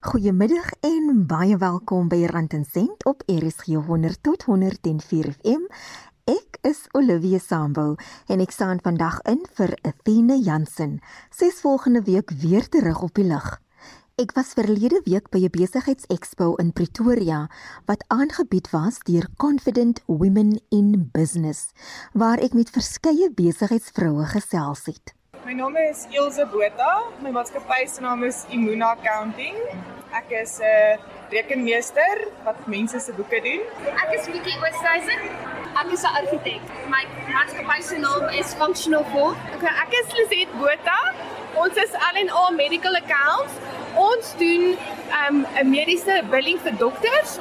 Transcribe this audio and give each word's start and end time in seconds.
Goeiemiddag 0.00 0.70
en 0.80 1.26
baie 1.28 1.58
welkom 1.60 2.06
by 2.08 2.22
Rand 2.30 2.54
en 2.56 2.62
Sent 2.64 3.02
op 3.04 3.20
RSG 3.28 3.74
100 3.84 4.22
tot 4.24 4.46
104 4.48 5.28
FM. 5.34 5.66
Ek 6.24 6.56
is 6.64 6.86
Olivia 6.96 7.36
Sambo 7.36 7.98
en 8.32 8.40
ek 8.40 8.54
staan 8.56 8.80
vandag 8.80 9.18
in 9.28 9.42
vir 9.58 9.74
Athena 9.84 10.38
Jansen. 10.40 11.02
Sy 11.28 11.50
is 11.52 11.60
volgende 11.60 12.00
week 12.08 12.32
weer 12.40 12.64
terug 12.72 13.04
op 13.10 13.12
die 13.20 13.28
lug. 13.28 13.50
Ek 14.16 14.32
was 14.40 14.56
verlede 14.56 15.02
week 15.04 15.28
by 15.28 15.44
'n 15.44 15.52
besigheidsexpo 15.52 16.56
in 16.56 16.72
Pretoria 16.72 17.50
wat 17.84 18.04
aangebied 18.08 18.72
was 18.72 19.04
deur 19.04 19.28
Confident 19.36 20.00
Women 20.06 20.56
in 20.70 21.10
Business 21.12 21.76
waar 22.14 22.40
ek 22.40 22.56
met 22.56 22.72
verskeie 22.72 23.28
besigheidsvroue 23.28 24.24
gesels 24.32 24.86
het. 24.86 25.19
My 25.44 25.54
naam 25.54 25.76
is 25.80 26.06
Ilse 26.12 26.44
Botha. 26.52 26.92
My 27.24 27.30
maatskappy 27.36 27.88
se 27.88 28.02
naam 28.04 28.24
is 28.26 28.44
Imuna 28.56 28.88
Accounting. 28.96 29.56
Ek 30.18 30.32
is 30.40 30.52
'n 30.60 30.66
uh, 30.70 30.98
rekenmeester 31.34 32.16
wat 32.44 32.58
mense 32.74 33.00
se 33.04 33.12
boeke 33.18 33.38
doen. 33.46 33.62
Ek 34.02 34.10
is 34.16 34.26
Vicky 34.34 34.54
Oosthuizen. 34.66 35.22
Ek 35.82 35.88
is 35.96 36.02
'n 36.08 36.12
argitek. 36.20 36.62
My 36.94 37.04
maatskappy 37.36 37.78
se 37.88 37.96
naam 38.04 38.28
is 38.40 38.52
Functional 38.62 39.04
Form. 39.12 39.36
Okay, 39.54 39.72
ek 39.84 39.96
is 40.00 40.12
Liset 40.18 40.52
Botha. 40.60 41.00
Ons 41.62 41.76
is 41.84 41.96
L&A 42.12 42.44
Medical 42.62 43.00
Accounts. 43.02 43.54
Ons 44.08 44.34
doen 44.42 44.76
'n 44.76 44.76
um, 45.20 45.70
mediese 45.76 46.20
billing 46.34 46.60
vir 46.66 46.76
dokters. 46.84 47.40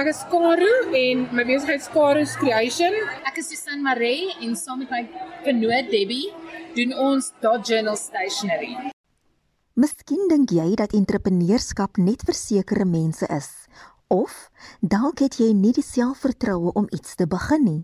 Ek 0.00 0.08
is 0.14 0.24
Karu 0.32 0.74
en 1.02 1.28
my 1.30 1.44
besigheid 1.44 1.84
is 1.84 1.90
Karu's 1.98 2.32
Creation. 2.40 2.94
Ek 3.28 3.36
is 3.36 3.52
Susan 3.52 3.84
Maree 3.84 4.32
en 4.40 4.56
saam 4.56 4.78
met 4.78 4.90
my 4.90 5.04
vennoot 5.44 5.92
Debbie 5.92 6.32
doen 6.74 6.94
ons 6.98 7.30
Dot 7.40 7.68
Journal 7.68 7.96
Stationery. 7.96 8.90
Miskien 9.78 10.26
dink 10.30 10.50
jy 10.54 10.74
dat 10.78 10.94
entrepreneurskap 10.94 12.00
net 12.02 12.24
vir 12.26 12.34
sekere 12.34 12.86
mense 12.86 13.26
is 13.30 13.50
of 14.10 14.34
dalk 14.82 15.22
het 15.24 15.38
jy 15.40 15.52
nie 15.54 15.72
die 15.74 15.86
selfvertroue 15.86 16.74
om 16.78 16.86
iets 16.94 17.14
te 17.18 17.26
begin 17.30 17.64
nie. 17.64 17.82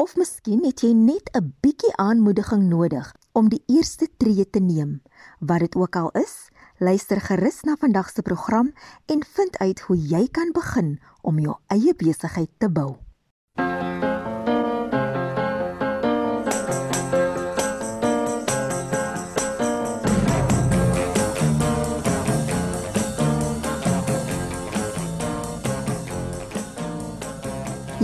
Of 0.00 0.14
miskien 0.20 0.62
het 0.64 0.84
jy 0.84 0.92
net 0.92 1.32
'n 1.32 1.52
bietjie 1.60 1.92
aanmoediging 1.96 2.68
nodig 2.68 3.12
om 3.32 3.48
die 3.48 3.62
eerste 3.66 4.08
tree 4.16 4.44
te 4.44 4.60
neem. 4.60 5.02
Wat 5.40 5.60
dit 5.60 5.76
ook 5.76 5.96
al 5.96 6.10
is, 6.10 6.48
luister 6.78 7.20
gerus 7.20 7.62
na 7.64 7.76
vandag 7.76 8.10
se 8.10 8.22
program 8.22 8.72
en 9.06 9.24
vind 9.24 9.58
uit 9.58 9.80
hoe 9.80 9.96
jy 9.96 10.28
kan 10.28 10.52
begin 10.52 11.00
om 11.22 11.38
jou 11.38 11.56
eie 11.68 11.94
besigheid 11.94 12.50
te 12.58 12.68
bou. 12.68 13.09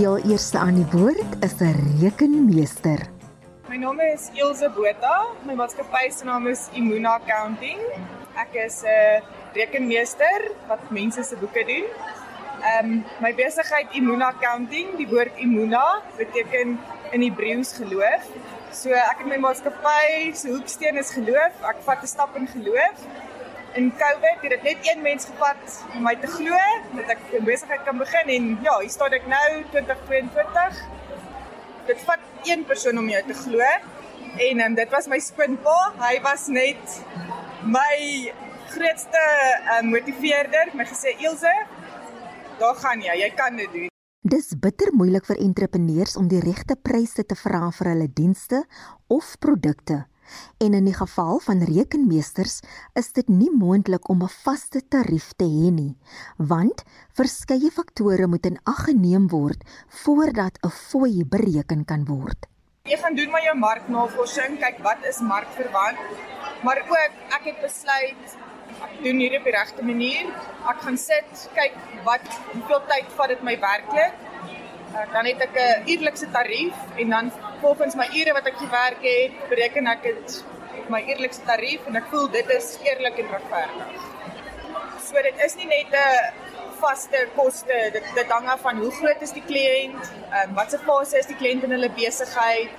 Jou 0.07 0.21
eerste 0.23 0.61
aan 0.63 0.77
die 0.79 0.87
woord 0.93 1.33
is 1.43 1.57
'n 1.59 1.99
rekenmeester. 2.01 3.01
My 3.69 3.77
naam 3.77 3.99
is 4.01 4.31
Ilse 4.35 4.69
Botha. 4.71 5.17
My 5.43 5.55
maatskappy 5.55 6.11
se 6.11 6.25
naam 6.25 6.47
is 6.47 6.69
Imuna 6.79 7.15
Accounting. 7.19 7.81
Ek 8.43 8.55
is 8.55 8.85
'n 8.85 9.23
rekenmeester 9.55 10.53
wat 10.69 10.91
mense 10.91 11.23
se 11.23 11.37
boeke 11.37 11.65
doen. 11.67 11.87
Ehm 12.63 12.85
um, 12.85 13.05
my 13.21 13.35
besigheid 13.35 13.89
Imuna 13.99 14.27
Accounting, 14.27 14.97
die 14.97 15.09
woord 15.09 15.33
Imuna 15.39 16.03
beteken 16.17 16.79
in 17.11 17.23
Hebreëus 17.23 17.73
geloof. 17.73 18.23
So 18.71 18.91
ek 18.91 19.19
het 19.19 19.27
my 19.27 19.39
maatskappy 19.39 20.35
se 20.35 20.49
hoeksteen 20.49 20.97
is 20.97 21.11
geloof. 21.11 21.53
Ek 21.67 21.83
vat 21.83 22.03
'n 22.03 22.07
stap 22.07 22.37
in 22.37 22.47
geloof 22.47 22.95
in 23.77 23.93
COVID 23.93 24.41
het 24.41 24.51
dit 24.51 24.63
net 24.63 24.89
een 24.89 25.03
mens 25.03 25.25
gevat 25.29 25.85
om 25.95 26.03
my 26.03 26.15
te 26.21 26.29
glo 26.33 26.57
dat 26.97 27.11
ek 27.15 27.21
'n 27.41 27.45
besigheid 27.45 27.83
kan 27.85 27.99
begin 27.99 28.27
en 28.37 28.45
ja, 28.63 28.79
hier 28.81 28.91
staan 28.91 29.13
ek 29.13 29.27
nou 29.27 29.49
2022. 29.71 30.81
Dit 31.87 32.01
vat 32.09 32.23
een 32.45 32.65
persoon 32.65 32.99
om 32.99 33.09
jou 33.09 33.23
te 33.27 33.35
glo 33.35 33.61
en 34.49 34.61
um, 34.61 34.75
dit 34.75 34.91
was 34.91 35.07
my 35.07 35.19
skoonpa. 35.19 35.93
Hy 35.99 36.21
was 36.21 36.47
net 36.47 37.03
my 37.65 37.97
grootste 38.69 39.25
um, 39.79 39.91
motiveerder. 39.91 40.73
My 40.75 40.85
gesê 40.85 41.17
Ilse, 41.19 41.53
daar 42.59 42.75
gaan 42.75 43.01
jy, 43.01 43.21
jy 43.21 43.31
kan 43.37 43.57
dit 43.57 43.73
doen. 43.73 43.89
Dis 44.27 44.57
bitter 44.59 44.91
moeilik 44.93 45.27
vir 45.27 45.39
entrepreneurs 45.39 46.17
om 46.17 46.29
die 46.29 46.41
regte 46.41 46.77
pryse 46.83 47.23
te 47.25 47.35
vra 47.35 47.71
vir 47.71 47.93
hulle 47.93 48.09
dienste 48.13 48.65
of 49.07 49.37
produkte. 49.39 50.07
En 50.59 50.75
in 50.75 50.85
die 50.85 50.95
geval 50.95 51.39
van 51.45 51.63
rekenmeesters 51.63 52.61
is 52.95 53.13
dit 53.13 53.29
nie 53.29 53.51
moontlik 53.51 54.09
om 54.09 54.23
'n 54.23 54.29
vaste 54.29 54.81
tarief 54.89 55.33
te 55.37 55.45
hê 55.45 55.71
nie, 55.71 55.97
want 56.39 56.83
verskeie 57.13 57.71
faktore 57.71 58.27
moet 58.27 58.47
in 58.47 58.59
ag 58.65 58.85
geneem 58.89 59.29
word 59.29 59.65
voordat 59.89 60.59
'n 60.63 60.71
fooi 60.71 61.25
bereken 61.25 61.85
kan 61.85 62.05
word. 62.05 62.47
Jy 62.85 62.97
gaan 62.97 63.15
doen 63.15 63.31
maar 63.31 63.43
jou 63.43 63.57
marknavorsing, 63.59 64.59
kyk 64.59 64.79
wat 64.83 65.05
is 65.09 65.21
markverwant, 65.21 65.99
maar 66.63 66.79
ook 66.79 67.13
ek 67.37 67.45
het 67.45 67.61
besluit 67.61 68.37
ek 68.83 69.03
doen 69.03 69.19
hier 69.19 69.39
op 69.39 69.45
die 69.45 69.53
regte 69.53 69.83
manier. 69.83 70.27
Ek 70.69 70.81
gaan 70.81 70.99
sit, 70.99 71.49
kyk 71.55 71.75
wat 72.05 72.27
hoeveel 72.53 72.83
tyd 72.87 73.13
vat 73.17 73.29
dit 73.29 73.43
my 73.43 73.59
werklik 73.61 74.26
dan 75.13 75.25
het 75.27 75.41
ek 75.47 75.57
'n 75.57 75.89
eerlikse 75.93 76.29
tarief 76.31 76.77
en 76.97 77.11
dan 77.11 77.33
volgens 77.61 77.95
my 77.95 78.09
ure 78.21 78.33
wat 78.33 78.47
ek 78.47 78.59
gewerk 78.65 79.03
het, 79.03 79.33
bereken 79.49 79.87
ek 79.87 80.03
dit 80.03 80.45
my 80.89 81.01
eerlikste 81.03 81.45
tarief 81.45 81.87
en 81.87 81.97
ek 81.97 82.07
voel 82.11 82.29
dit 82.31 82.51
is 82.51 82.79
eerlik 82.83 83.19
en 83.19 83.31
regverdig. 83.31 84.03
So 85.07 85.23
dit 85.23 85.45
is 85.47 85.55
nie 85.57 85.67
net 85.67 85.93
'n 85.93 86.33
vaste 86.81 87.29
koste, 87.37 87.79
dit 87.93 88.05
dit 88.15 88.31
hang 88.31 88.49
af 88.49 88.61
van 88.61 88.77
hoe 88.77 88.91
groot 88.91 89.23
is 89.23 89.33
die 89.33 89.45
kliënt, 89.51 90.03
ehm 90.31 90.49
um, 90.49 90.55
watse 90.55 90.79
fase 90.79 91.19
is 91.19 91.27
die 91.27 91.37
kliënt 91.37 91.65
in 91.65 91.71
hulle 91.71 91.91
besigheid, 91.91 92.71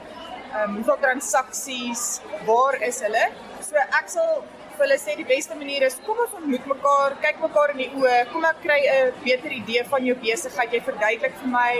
ehm 0.53 0.63
um, 0.63 0.75
hoeveel 0.75 0.99
transaksies, 1.01 2.21
waar 2.45 2.81
is 2.81 2.99
hulle? 3.05 3.25
So 3.69 3.75
ek 3.75 4.09
sal 4.09 4.43
vir 4.77 4.85
hulle 4.85 4.97
sê 5.01 5.15
die 5.17 5.25
beste 5.25 5.55
manier 5.57 5.83
is 5.87 5.95
kom 6.05 6.19
ons 6.23 6.35
ontmoet 6.37 6.65
mekaar, 6.69 7.15
kyk 7.23 7.39
mekaar 7.41 7.73
in 7.73 7.81
die 7.81 7.89
oë, 7.97 8.17
kom 8.33 8.45
ek 8.49 8.59
kry 8.65 8.79
'n 8.93 9.13
beter 9.23 9.55
idee 9.61 9.83
van 9.93 10.05
jou 10.05 10.15
besigheid, 10.21 10.73
jy 10.73 10.81
verduidelik 10.89 11.35
vir 11.41 11.49
my 11.55 11.73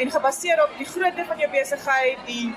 en 0.00 0.12
gebaseer 0.16 0.62
op 0.64 0.76
die 0.78 0.88
grootte 0.94 1.24
van 1.30 1.38
jou 1.44 1.50
besigheid, 1.56 2.18
die 2.26 2.52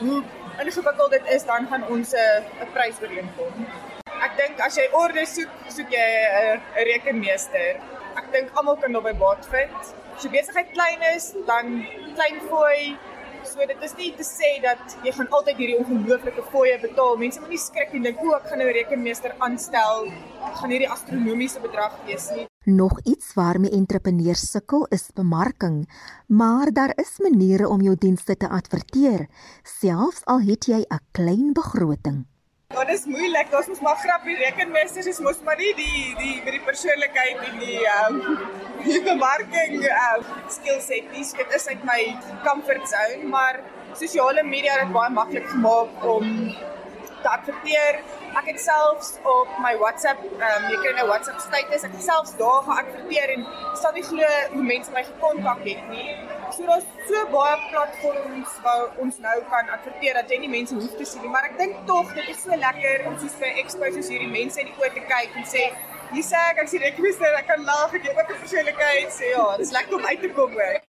hoe 0.00 0.22
ingewikkeld 0.64 1.10
dit 1.10 1.26
is, 1.36 1.44
dan 1.44 1.68
gaan 1.70 1.84
ons 1.94 2.14
'n 2.14 2.42
'n 2.64 2.72
prys 2.72 2.96
ooreenkom. 3.02 3.54
Ek 4.26 4.36
dink 4.36 4.60
as 4.60 4.76
jy 4.76 4.88
orde 4.92 5.26
soek, 5.26 5.50
soek 5.76 5.90
jy 5.90 6.08
'n 6.08 6.60
'n 6.78 6.84
rekenmeester. 6.92 7.80
Ek 8.16 8.32
dink 8.32 8.50
almal 8.54 8.76
kan 8.76 8.92
daarbey 8.92 9.14
baat 9.14 9.46
vind. 9.50 9.78
As 10.16 10.22
jou 10.22 10.32
besigheid 10.32 10.72
klein 10.72 11.02
is, 11.14 11.34
dan 11.46 11.86
klein 12.14 12.40
fooi 12.48 12.96
So 13.48 13.64
dit 13.64 13.84
is 13.86 13.94
nie 13.96 14.10
te 14.12 14.24
sê 14.26 14.48
dat 14.60 14.96
jy 15.06 15.12
gaan 15.16 15.28
altyd 15.32 15.56
hierdie 15.56 15.78
ongelooflike 15.80 16.42
fooie 16.52 16.74
betaal. 16.82 17.16
Mense 17.16 17.40
moet 17.40 17.54
nie 17.54 17.60
skrik 17.62 17.94
en 17.96 18.04
dink 18.04 18.20
o, 18.20 18.34
ek 18.36 18.44
gaan 18.50 18.60
nou 18.60 18.68
'n 18.68 18.76
rekenmeester 18.76 19.32
aanstel. 19.46 20.10
Gaan 20.60 20.74
hierdie 20.74 20.90
astronomiese 20.96 21.60
bedrag 21.64 21.96
wees 22.04 22.28
nie. 22.36 22.46
Nog 22.66 23.00
iets 23.04 23.32
waarmee 23.34 23.72
entrepreneurs 23.72 24.50
sukkel 24.50 24.86
is 24.90 25.08
bemarking, 25.14 25.88
maar 26.26 26.72
daar 26.72 26.92
is 26.96 27.18
maniere 27.18 27.68
om 27.68 27.80
jou 27.80 27.96
dienste 27.96 28.36
te 28.36 28.48
adverteer, 28.48 29.28
selfs 29.64 30.24
al 30.26 30.40
het 30.40 30.66
jy 30.66 30.84
'n 30.84 31.00
klein 31.12 31.52
begroting. 31.52 32.26
Ja, 32.74 32.82
dit 32.84 32.98
is 32.98 33.04
moeilik. 33.08 33.54
Ons 33.56 33.68
moet 33.70 33.78
maar 33.80 33.96
grappie 33.96 34.34
rekenmeesters 34.36 35.06
is 35.08 35.18
mos 35.24 35.38
maar 35.44 35.56
nie 35.56 35.70
die 35.78 36.00
die 36.18 36.32
met 36.44 36.56
die 36.56 36.60
persoonlikheid 36.66 37.38
en 37.46 37.54
die 37.62 37.78
ehm 37.92 38.18
um, 38.32 38.42
die 38.82 38.98
bemarking 39.06 39.78
uh, 39.86 40.18
skills 40.56 40.90
het 40.92 41.06
nie. 41.14 41.24
Dit 41.38 41.54
is 41.58 41.64
uit 41.70 41.86
my 41.88 41.96
comfort 42.44 42.84
zone, 42.92 43.30
maar 43.32 43.62
sosiale 44.02 44.44
media 44.50 44.76
het 44.82 44.92
baie 44.98 45.14
maklik 45.16 45.48
gemaak 45.54 46.04
om 46.16 46.28
te 47.22 47.28
adverteer. 47.28 48.00
Ek 48.40 48.48
het 48.50 48.60
selfs 48.62 49.12
op 49.34 49.58
my 49.64 49.74
WhatsApp, 49.82 50.22
ehm 50.24 50.64
um, 50.64 50.68
jy 50.72 50.78
kan 50.84 50.98
nou 51.00 51.06
WhatsApp 51.10 51.40
status, 51.44 51.84
ek 51.88 51.94
het 51.98 52.06
selfs 52.06 52.34
daar 52.40 52.62
geadverteer 52.70 53.34
en 53.36 53.46
sal 53.82 53.94
nie 53.96 54.04
glo 54.10 54.32
hoe 54.54 54.64
mense 54.72 54.94
my 54.94 55.04
gekontak 55.10 55.62
het 55.66 55.84
nie. 55.92 56.16
So 56.56 56.66
daar's 56.70 56.88
so 57.10 57.26
baie 57.34 57.58
platforms 57.70 58.56
waar 58.64 58.88
ons 59.04 59.20
nou 59.26 59.36
kan 59.52 59.70
adverteer 59.76 60.18
dat 60.20 60.32
jy 60.32 60.40
nie 60.44 60.52
mense 60.56 60.74
hoef 60.74 60.96
te 60.96 61.04
sien 61.04 61.22
nie, 61.26 61.32
maar 61.34 61.50
ek 61.50 61.58
dink 61.60 61.84
tog 61.90 62.10
dit 62.16 62.32
is 62.34 62.42
so 62.46 62.56
lekker 62.66 63.06
om 63.10 63.20
soos 63.22 63.36
by 63.42 63.52
expos 63.64 64.00
hierdie 64.00 64.32
mense 64.32 64.60
in 64.60 64.72
die 64.72 64.82
oë 64.82 64.92
te 64.96 65.06
kyk 65.12 65.38
en 65.42 65.48
sê 65.54 65.70
Jy 66.08 66.22
sê 66.24 66.38
ek 66.50 66.62
as 66.62 66.72
jy 66.72 66.78
rekenmeester, 66.80 67.34
ek 67.36 67.50
kan 67.50 67.66
lag, 67.68 67.92
ek 67.92 68.08
het 68.08 68.16
ook 68.16 68.32
'n 68.32 68.40
persoonlikheid 68.40 69.12
sê 69.12 69.36
ja, 69.36 69.46
dit 69.56 69.66
is 69.66 69.76
lekker 69.76 70.00
om 70.00 70.06
uit 70.06 70.20
te 70.24 70.30
kom 70.32 70.52
hoor. 70.56 70.87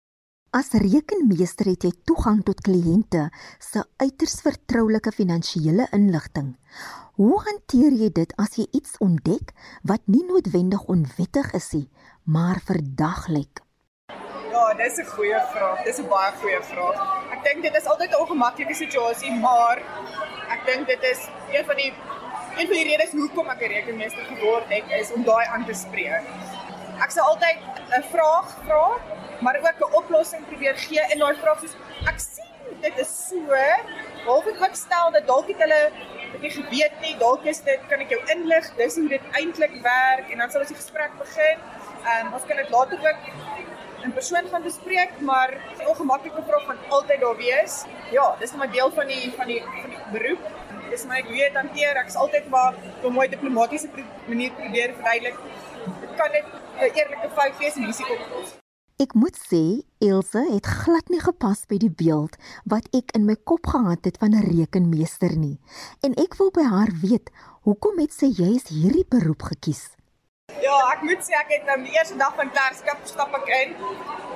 As 0.56 0.70
rekenmeester 0.72 1.68
het 1.68 1.84
jy 1.84 1.90
toegang 2.08 2.38
tot 2.48 2.62
kliënte 2.64 3.26
se 3.60 3.82
uiters 4.00 4.38
vertroulike 4.40 5.12
finansiële 5.12 5.90
inligting. 5.98 6.54
Hoe 7.20 7.42
hanteer 7.44 7.92
jy 8.00 8.08
dit 8.16 8.32
as 8.40 8.56
jy 8.56 8.64
iets 8.80 8.96
ontdek 9.04 9.52
wat 9.84 10.08
nie 10.08 10.24
noodwendig 10.24 10.86
onwettig 10.94 11.52
is 11.60 11.68
nie, 11.76 11.90
maar 12.24 12.64
verdaglik? 12.70 13.60
Ja, 14.54 14.64
dis 14.80 14.96
'n 15.04 15.12
goeie 15.18 15.42
vraag. 15.52 15.84
Dis 15.84 16.00
'n 16.00 16.08
baie 16.08 16.32
goeie 16.40 16.64
vraag. 16.72 17.04
Ek 17.36 17.44
dink 17.44 17.62
dit 17.62 17.76
is 17.76 17.86
altyd 17.86 18.10
'n 18.12 18.22
ongemaklike 18.24 18.76
situasie, 18.76 19.32
maar 19.36 19.78
ek 20.56 20.62
dink 20.66 20.88
dit 20.88 21.04
is 21.04 21.20
een 21.52 21.66
van 21.66 21.76
die 21.76 21.92
een 22.56 22.68
van 22.68 22.78
die 22.80 22.88
redes 22.92 23.12
hoekom 23.12 23.48
ek 23.50 23.60
'n 23.60 23.74
rekenmeester 23.76 24.24
geword 24.32 24.68
het 24.70 24.86
is 25.02 25.12
om 25.12 25.24
daai 25.24 25.46
aan 25.48 25.66
te 25.66 25.74
spreek. 25.74 26.24
Ek 27.04 27.12
sal 27.12 27.28
altyd 27.28 27.75
'n 27.92 28.04
vraag 28.14 28.48
vra, 28.66 28.86
maar 29.40 29.58
ook 29.60 29.80
'n 29.90 29.94
oplossing 30.02 30.48
probeer 30.48 30.78
gee 30.78 31.04
in 31.14 31.20
daai 31.20 31.36
vraag 31.36 31.60
soos 31.60 31.76
ek 32.12 32.20
sien 32.20 32.46
dit 32.82 33.00
is 33.00 33.12
so, 33.30 33.58
half 34.26 34.48
ek 34.48 34.60
wat 34.60 34.78
stel 34.78 35.12
dat 35.12 35.28
dalk 35.28 35.48
het 35.48 35.62
hulle 35.64 35.82
bietjie 36.32 36.64
geweet 36.64 36.96
nie, 37.02 37.14
dalk 37.22 37.46
is 37.52 37.62
dit 37.66 37.88
kan 37.90 38.02
ek 38.04 38.10
jou 38.10 38.22
inlig, 38.34 38.68
dis 38.80 38.98
hoe 39.00 39.08
dit 39.10 39.22
eintlik 39.40 39.76
werk 39.86 40.32
en 40.32 40.44
dan 40.44 40.52
sal 40.52 40.66
ons 40.66 40.74
die 40.74 40.82
gesprek 40.82 41.14
begin. 41.22 41.64
Ehm 42.06 42.28
um, 42.28 42.34
ons 42.38 42.48
kan 42.50 42.58
dit 42.62 42.70
later 42.70 43.08
ook 43.08 43.30
in 44.06 44.14
persoon 44.14 44.50
gaan 44.52 44.64
bespreek, 44.64 45.14
maar 45.30 45.54
die 45.78 45.88
ongemaklike 45.90 46.44
vraag 46.48 46.66
gaan 46.70 46.82
altyd 46.98 47.24
daar 47.24 47.38
wees. 47.38 47.78
Ja, 48.12 48.26
dis 48.40 48.54
net 48.54 48.68
'n 48.68 48.72
deel 48.72 48.92
van 49.00 49.08
die 49.08 49.32
van 49.38 49.48
die 49.48 49.62
van 49.64 49.90
die 49.90 50.04
beroep. 50.18 50.44
Dis 50.90 51.06
my 51.06 51.18
ek 51.24 51.30
weet 51.30 51.56
hanteer, 51.62 51.98
ek's 52.04 52.16
altyd 52.16 52.50
maar 52.50 52.74
op 52.74 53.10
'n 53.10 53.14
mooi 53.14 53.28
diplomatisiese 53.30 54.06
manier 54.28 54.52
probeer 54.52 54.94
verduidelik. 54.94 55.40
Dit 55.86 56.14
kan 56.20 56.32
net 56.32 56.46
'n 56.46 56.92
eerlike 57.00 57.30
fout 57.38 57.58
wees 57.58 57.76
en 57.76 57.86
risiko 57.86 58.14
oplos. 58.14 58.54
Ek 58.96 59.14
moet 59.14 59.36
sê 59.36 59.84
Ilse 60.00 60.42
het 60.54 60.66
glad 60.66 61.10
nie 61.12 61.20
gepas 61.20 61.66
by 61.68 61.78
die 61.84 61.92
beeld 61.92 62.38
wat 62.64 62.86
ek 62.96 63.12
in 63.18 63.26
my 63.28 63.36
kop 63.36 63.68
gehad 63.68 64.08
het 64.08 64.18
van 64.22 64.32
'n 64.32 64.48
rekenmeester 64.48 65.36
nie. 65.36 65.60
En 66.02 66.14
ek 66.16 66.38
wil 66.40 66.52
by 66.52 66.64
haar 66.64 66.92
weet, 67.02 67.28
hoekom 67.68 68.00
het 68.00 68.14
sy 68.14 68.32
juis 68.32 68.68
hierdie 68.72 69.06
beroep 69.10 69.42
gekies? 69.52 69.84
Ja, 70.62 70.78
ek 70.94 71.02
moet 71.02 71.22
sê 71.28 71.34
ek 71.34 71.50
het 71.50 71.76
um, 71.76 71.84
die 71.84 71.92
eerste 71.98 72.18
dag 72.18 72.36
van 72.36 72.52
klerskap 72.52 73.00
stap 73.04 73.36
ek 73.36 73.48
in. 73.62 73.76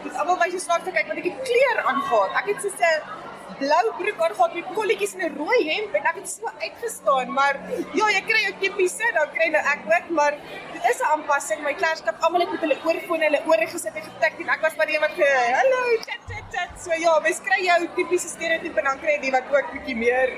Dis 0.03 0.19
almal 0.19 0.51
so 0.51 0.57
snaaks 0.57 0.91
kyk 0.91 1.07
want 1.07 1.19
ek 1.19 1.29
het 1.31 1.41
kleur 1.49 1.77
aangetree. 1.85 2.29
Ek 2.39 2.45
het 2.51 2.61
so 2.61 2.69
'n 2.69 3.28
blou 3.57 3.85
broek 3.97 4.21
aangetree 4.25 4.63
met 4.63 4.75
kolletjies 4.77 5.13
en 5.15 5.23
'n 5.25 5.37
rooi 5.37 5.59
hemp 5.69 5.95
en 5.95 6.05
ek 6.11 6.15
het 6.19 6.29
so 6.29 6.51
uitgestaan, 6.65 7.31
maar 7.39 7.55
ja, 7.99 8.05
jy 8.15 8.21
kry 8.29 8.41
jou 8.45 8.53
tipiese, 8.59 9.11
dan 9.17 9.31
kry 9.33 9.49
nou 9.55 9.63
ek 9.73 9.81
ook, 9.95 10.09
maar 10.19 10.33
dit 10.73 10.83
is 10.91 10.99
'n 11.01 11.11
aanpassing. 11.13 11.63
My 11.63 11.73
klerskap 11.73 12.15
almal 12.19 12.41
het 12.41 12.51
met 12.51 12.61
hulle 12.61 12.77
oorfone, 12.85 13.23
hulle 13.23 13.41
ore 13.45 13.67
gesit 13.67 13.95
en 13.95 14.03
getik 14.09 14.39
en 14.39 14.49
ek 14.49 14.61
was 14.61 14.75
maar 14.75 14.87
die 14.87 14.99
wat 14.99 15.11
ge 15.11 15.29
hallo 15.59 15.81
chat 16.05 16.21
chat 16.29 16.45
chat. 16.53 16.71
So 16.83 16.91
ja, 16.93 17.19
mens 17.19 17.39
kry 17.41 17.61
jou 17.65 17.87
tipiese 17.95 18.27
stereotype 18.27 18.79
en 18.79 18.85
dan 18.85 18.99
kry 18.99 19.11
jy 19.11 19.21
die 19.21 19.31
wat 19.31 19.43
ook 19.51 19.71
bietjie 19.73 19.95
meer 19.95 20.29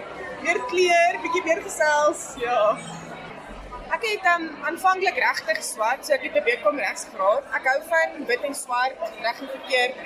meer 0.42 0.60
kleur, 0.70 1.14
bietjie 1.22 1.44
meer 1.44 1.62
gesels. 1.62 2.36
Ja. 2.38 2.78
Ek 3.92 4.06
het 4.08 4.28
um, 4.32 4.46
aanvanklik 4.64 5.18
regtig 5.20 5.58
swart, 5.68 6.06
so 6.08 6.14
ek 6.16 6.22
het 6.24 6.36
'n 6.40 6.46
BCom 6.46 6.78
regsgraad. 6.80 7.44
Ek 7.58 7.66
hou 7.68 7.80
van 7.90 8.24
wit 8.30 8.46
en 8.48 8.56
swart, 8.56 9.02
reg 9.26 9.42
en 9.44 9.50
verkeerd. 9.56 9.98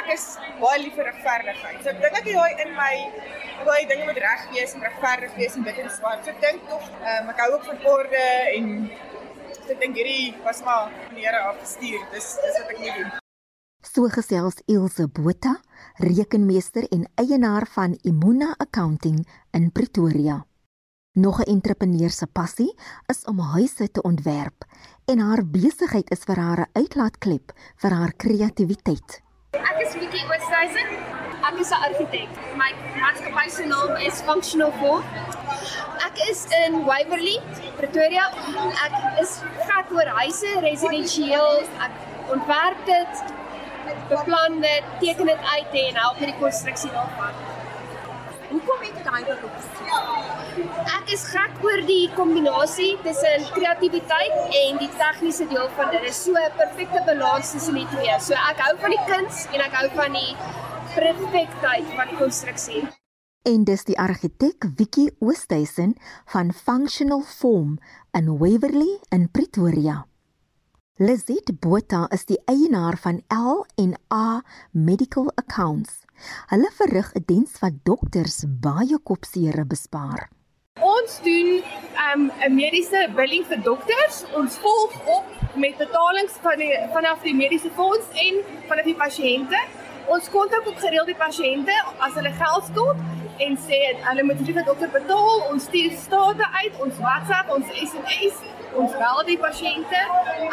Ek 0.00 0.08
is 0.14 0.24
baie 0.62 0.78
lief 0.80 0.96
vir 0.96 1.10
regverdigheid. 1.10 1.82
So 1.82 1.92
ek 1.92 2.00
dink 2.04 2.16
ek 2.20 2.30
daai 2.30 2.64
in 2.64 2.72
my 2.78 2.94
daai 3.68 3.84
dinge 3.92 4.08
moet 4.08 4.22
reg 4.24 4.48
wees 4.54 4.74
en 4.74 4.88
regverdig 4.88 5.36
wees 5.36 5.60
en 5.60 5.68
wit 5.68 5.78
en 5.84 5.92
swart. 5.98 6.24
So 6.24 6.30
ek 6.30 6.40
dink 6.40 6.64
tog 6.72 6.88
um, 6.88 7.28
ek 7.34 7.44
hou 7.44 7.50
ook 7.52 7.68
van 7.68 7.86
orde 7.92 8.24
en 8.56 8.90
so 9.60 9.72
ek 9.76 9.80
dink 9.84 10.00
hierdie 10.00 10.34
was 10.48 10.64
maar 10.64 10.88
van 10.88 11.14
die 11.20 11.28
Here 11.28 11.44
afgestuur. 11.52 12.10
Dis 12.16 12.34
dis 12.40 12.60
wat 12.62 12.76
ek 12.76 12.78
moet 12.80 13.00
doen. 13.02 13.16
So 13.84 14.08
gesels 14.08 14.62
Ilse 14.66 15.06
Botha, 15.06 15.58
rekenmeester 16.00 16.88
en 16.88 17.04
eienaar 17.20 17.68
van 17.76 17.98
Imuna 18.02 18.54
Accounting 18.56 19.26
in 19.52 19.72
Pretoria. 19.72 20.47
Nog 21.18 21.38
'n 21.40 21.50
entrepreneur 21.50 22.10
se 22.10 22.26
passie 22.26 22.74
is 23.06 23.24
om 23.24 23.38
huise 23.40 23.90
te 23.90 24.02
ontwerp 24.02 24.64
en 25.04 25.18
haar 25.18 25.42
besigheid 25.46 26.10
is 26.10 26.22
vir 26.28 26.36
haar 26.36 26.60
'n 26.60 26.70
uitlaatklep 26.72 27.52
vir 27.76 27.90
haar 27.90 28.12
kreatiwiteit. 28.16 29.22
Ek 29.50 29.78
is 29.84 29.92
Vicky 29.92 30.22
Oosthuizen. 30.32 30.88
Ek 31.48 31.56
is 31.62 31.70
'n 31.70 31.82
argitek. 31.88 32.30
My 32.60 32.70
maatskappy 33.00 33.48
se 33.48 33.64
naam 33.64 33.96
is 33.96 34.20
Functional 34.28 34.72
Form. 34.72 35.04
Ek 36.06 36.16
is 36.30 36.46
in 36.62 36.84
Waverley, 36.84 37.40
Pretoria. 37.76 38.30
Ek 38.86 39.20
is 39.22 39.40
gek 39.68 39.90
oor 39.90 40.08
huise, 40.20 40.60
residensieel. 40.60 41.58
Ek 41.86 41.94
ontwerp 42.30 42.80
dit, 42.86 43.12
beplan 44.08 44.60
dit, 44.60 44.82
teken 45.00 45.26
dit 45.26 45.40
uit 45.54 45.70
en 45.72 45.94
help 45.94 46.20
met 46.20 46.28
die 46.28 46.40
konstruksie 46.40 46.90
daarvan. 46.90 47.57
Hoekom 48.48 48.80
het 48.80 48.94
jy 48.96 49.02
daai 49.04 49.24
beroep? 49.28 49.56
Ek 50.96 51.10
is 51.12 51.24
gek 51.28 51.58
oor 51.66 51.82
die 51.88 52.06
kombinasie 52.16 52.94
tussen 53.04 53.44
kreatiwiteit 53.52 54.54
en 54.60 54.78
die 54.80 54.88
tegniese 54.96 55.48
deel 55.50 55.68
van 55.76 55.92
dit. 55.92 56.00
Dit 56.06 56.10
is 56.10 56.22
so 56.24 56.32
'n 56.32 56.56
perfekte 56.56 57.02
balans 57.06 57.50
tussen 57.52 57.74
die 57.74 57.86
twee. 57.92 58.14
So 58.20 58.32
ek 58.32 58.62
hou 58.64 58.74
van 58.84 58.90
die 58.96 59.04
kuns 59.10 59.44
en 59.52 59.60
ek 59.60 59.76
hou 59.80 59.88
van 60.00 60.12
die 60.12 60.32
perfektheid 60.94 61.84
van 61.96 62.08
die 62.08 62.16
konstruksie. 62.16 62.88
En 63.42 63.64
dis 63.64 63.84
die 63.84 63.98
argitek 63.98 64.64
Vicky 64.76 65.10
Oosthuizen 65.18 65.96
van 66.24 66.52
Functional 66.52 67.22
Form 67.22 67.78
in 68.12 68.38
Waverley 68.38 68.98
in 69.10 69.30
Pretoria. 69.30 70.06
Lizet 70.96 71.60
Botha 71.60 72.06
is 72.10 72.24
die 72.24 72.40
eienaar 72.44 72.96
van 72.96 73.22
L 73.28 73.64
en 73.76 73.94
A 74.12 74.42
Medical 74.72 75.32
Accounts. 75.34 76.07
Hulle 76.52 76.70
verrig 76.78 77.12
'n 77.14 77.24
diens 77.26 77.58
wat 77.62 77.84
dokters 77.84 78.44
baie 78.46 78.98
kopseere 79.10 79.64
bespaar. 79.64 80.28
Ons 80.80 81.20
doen 81.22 81.48
um, 82.06 82.22
'n 82.26 82.32
um, 82.46 82.54
mediese 82.54 83.08
billing 83.14 83.44
vir 83.46 83.62
dokters. 83.62 84.24
Ons 84.34 84.58
volg 84.64 84.92
op 85.16 85.26
met 85.54 85.76
betalings 85.76 86.34
van 86.42 86.58
die 86.58 86.72
vanaf 86.92 87.22
die 87.22 87.34
mediese 87.34 87.70
fonds 87.70 88.06
en 88.26 88.34
van 88.68 88.82
die 88.84 88.94
pasiënte. 88.94 89.58
Ons 90.06 90.30
kontak 90.30 90.66
ook 90.66 90.78
gereeld 90.78 91.06
die 91.06 91.22
pasiënte 91.26 91.74
as 91.98 92.14
hulle 92.14 92.32
geld 92.42 92.64
skuld 92.70 92.96
en 93.38 93.58
sê 93.68 93.80
hulle 94.08 94.22
moet 94.22 94.38
vir 94.42 94.46
die 94.52 94.64
dokter 94.70 94.90
betaal. 94.90 95.42
Ons 95.50 95.64
stuur 95.64 95.92
state 96.06 96.46
uit, 96.62 96.80
ons 96.80 96.94
WhatsApp, 96.98 97.50
ons 97.56 97.66
SMS 97.90 98.38
ons 98.78 98.92
bel 98.92 99.24
die 99.26 99.38
pasiënte. 99.38 100.00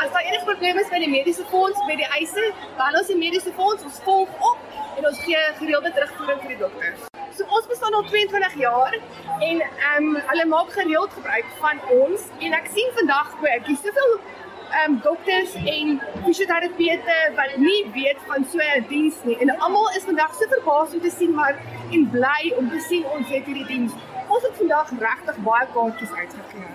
As 0.02 0.12
daar 0.12 0.26
enige 0.26 0.46
probleme 0.46 0.82
is 0.82 0.90
met 0.90 1.04
die 1.04 1.10
mediese 1.10 1.46
fonds, 1.52 1.80
met 1.88 1.98
die 2.02 2.10
eise, 2.20 2.52
bel 2.80 3.00
ons 3.00 3.12
die 3.12 3.18
mediese 3.20 3.54
fonds, 3.54 3.84
ons 3.84 4.00
volg 4.08 4.30
op 4.52 4.85
en 4.98 5.08
ons 5.10 5.20
gee 5.24 5.44
gereelde 5.60 5.92
terugvoering 5.98 6.42
vir 6.42 6.54
die 6.54 6.62
dokters. 6.62 7.04
So 7.36 7.44
ons 7.58 7.68
bestaan 7.68 7.94
al 7.98 8.08
22 8.08 8.56
jaar 8.62 8.96
en 8.96 9.62
ehm 9.62 10.08
um, 10.08 10.18
hulle 10.32 10.46
maak 10.54 10.72
gereeld 10.78 11.14
gebruik 11.18 11.52
van 11.60 11.82
ons 11.98 12.28
en 12.40 12.58
ek 12.60 12.70
sien 12.78 12.92
vandag 13.00 13.34
ook 13.44 13.70
dis 13.70 13.82
soveel 13.88 14.14
ehm 14.18 14.92
um, 14.92 15.00
dokters 15.04 15.56
en 15.76 16.00
fisioterapeute 16.26 17.18
wat 17.40 17.58
nie 17.68 17.82
weet 17.98 18.22
van 18.30 18.48
so 18.54 18.60
'n 18.68 18.86
diens 18.90 19.18
nie 19.24 19.38
en 19.46 19.56
almal 19.58 19.90
is 20.00 20.08
vandag 20.12 20.34
so 20.36 20.48
verbaas 20.56 20.94
om 20.94 21.02
te 21.08 21.14
sien 21.18 21.34
maar 21.42 21.56
en 21.92 22.10
bly 22.18 22.54
om 22.58 22.70
te 22.70 22.82
sien 22.90 23.06
ons 23.06 23.28
het 23.28 23.46
hierdie 23.46 23.68
diens. 23.74 23.94
Ons 24.28 24.44
het 24.44 24.56
vandag 24.58 24.90
regtig 25.00 25.38
baie 25.50 25.68
kaartjies 25.74 26.12
uitgekry. 26.12 26.66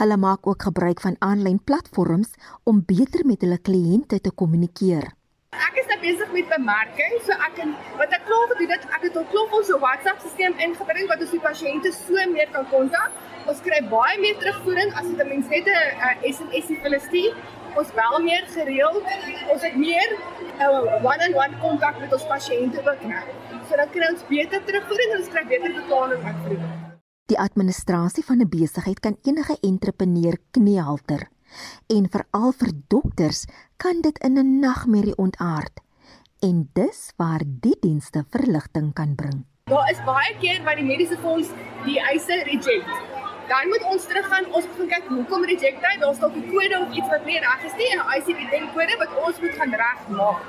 Hulle 0.00 0.16
maak 0.16 0.46
ook 0.46 0.62
gebruik 0.62 1.00
van 1.00 1.16
aanlyn 1.18 1.60
platforms 1.64 2.30
om 2.64 2.82
beter 2.86 3.26
met 3.26 3.40
hulle 3.40 3.58
kliënte 3.58 4.20
te 4.20 4.30
kommunikeer. 4.30 5.10
Ek 5.52 5.81
besig 6.02 6.32
met 6.32 6.48
bemarking, 6.50 7.14
so 7.26 7.32
ek 7.46 7.54
kan 7.58 7.74
wat 8.00 8.12
ek 8.16 8.24
klaar 8.28 8.46
gedoen 8.52 8.74
het, 8.74 8.84
ek 8.98 9.06
het 9.08 9.16
al 9.16 9.26
klop 9.32 9.52
ons 9.58 9.70
WhatsApp 9.84 10.20
stelsel 10.20 10.58
ingebring 10.66 11.08
wat 11.10 11.22
ons 11.24 11.34
die 11.34 11.42
pasiënte 11.42 11.92
so 11.96 12.26
meer 12.32 12.50
kan 12.52 12.66
kontak. 12.70 13.10
Ons 13.50 13.62
kry 13.64 13.80
baie 13.90 14.18
meer 14.22 14.36
terugvoering 14.38 14.92
as 14.94 15.06
dit 15.08 15.20
'n 15.20 15.28
mens 15.28 15.48
net 15.48 15.66
'n 15.66 16.34
SMS 16.34 16.66
vir 16.70 16.82
hulle 16.86 17.00
stuur. 17.08 17.34
Ons 17.74 17.90
bel 17.96 18.20
meer 18.22 18.44
gereeld. 18.54 19.04
Ons 19.52 19.62
het 19.62 19.76
meer 19.76 20.08
'n 20.12 20.62
uh, 20.62 21.04
one-on-one 21.10 21.58
kontak 21.60 21.98
met 22.00 22.12
ons 22.12 22.26
pasiënte 22.34 22.78
ook 22.78 23.02
nou. 23.02 23.24
So 23.68 23.76
dan 23.76 23.90
kry 23.90 24.06
ons 24.12 24.22
beter 24.28 24.60
terugvoering 24.64 25.12
en 25.12 25.18
ons 25.18 25.28
kry 25.34 25.44
beter 25.46 25.72
betaling 25.80 26.22
uit 26.24 26.40
vir. 26.46 26.58
Die 27.26 27.38
administrasie 27.38 28.24
van 28.24 28.40
'n 28.40 28.48
besigheid 28.48 29.00
kan 29.00 29.16
enige 29.22 29.56
entrepreneur 29.60 30.36
kniehalter. 30.50 31.28
En 31.86 32.08
veral 32.10 32.52
vir 32.52 32.70
dokters 32.88 33.44
kan 33.76 34.00
dit 34.00 34.18
in 34.18 34.38
'n 34.38 34.58
nagmerrie 34.60 35.16
ontaard. 35.16 35.80
En 36.42 36.70
dis 36.74 37.12
waar 37.16 37.42
die 37.46 37.76
dienste 37.80 38.24
verligting 38.30 38.92
kan 38.92 39.14
bring. 39.14 39.44
Daar 39.70 39.90
is 39.90 40.00
baie 40.04 40.32
keer 40.40 40.64
wat 40.66 40.80
die 40.80 40.86
mediese 40.88 41.18
fonds 41.22 41.52
die 41.84 42.00
eise 42.02 42.40
reject. 42.48 42.90
Dan 43.52 43.70
moet 43.70 43.84
ons 43.92 44.08
teruggaan, 44.10 44.48
ons 44.50 44.66
moet 44.72 44.90
kyk 44.90 45.06
hoekom 45.12 45.46
reject 45.46 45.86
hy. 45.86 45.92
Daar's 46.02 46.18
dalk 46.18 46.34
'n 46.34 46.48
kode 46.50 46.80
of 46.80 46.98
iets 46.98 47.08
wat 47.14 47.24
nie 47.30 47.38
reg 47.46 47.62
is 47.70 47.78
nie, 47.78 47.90
'n 47.94 48.02
ICD-10 48.16 48.66
kode 48.74 48.98
wat 49.04 49.12
ons 49.26 49.40
moet 49.40 49.54
gaan 49.60 49.74
regmaak 49.84 50.42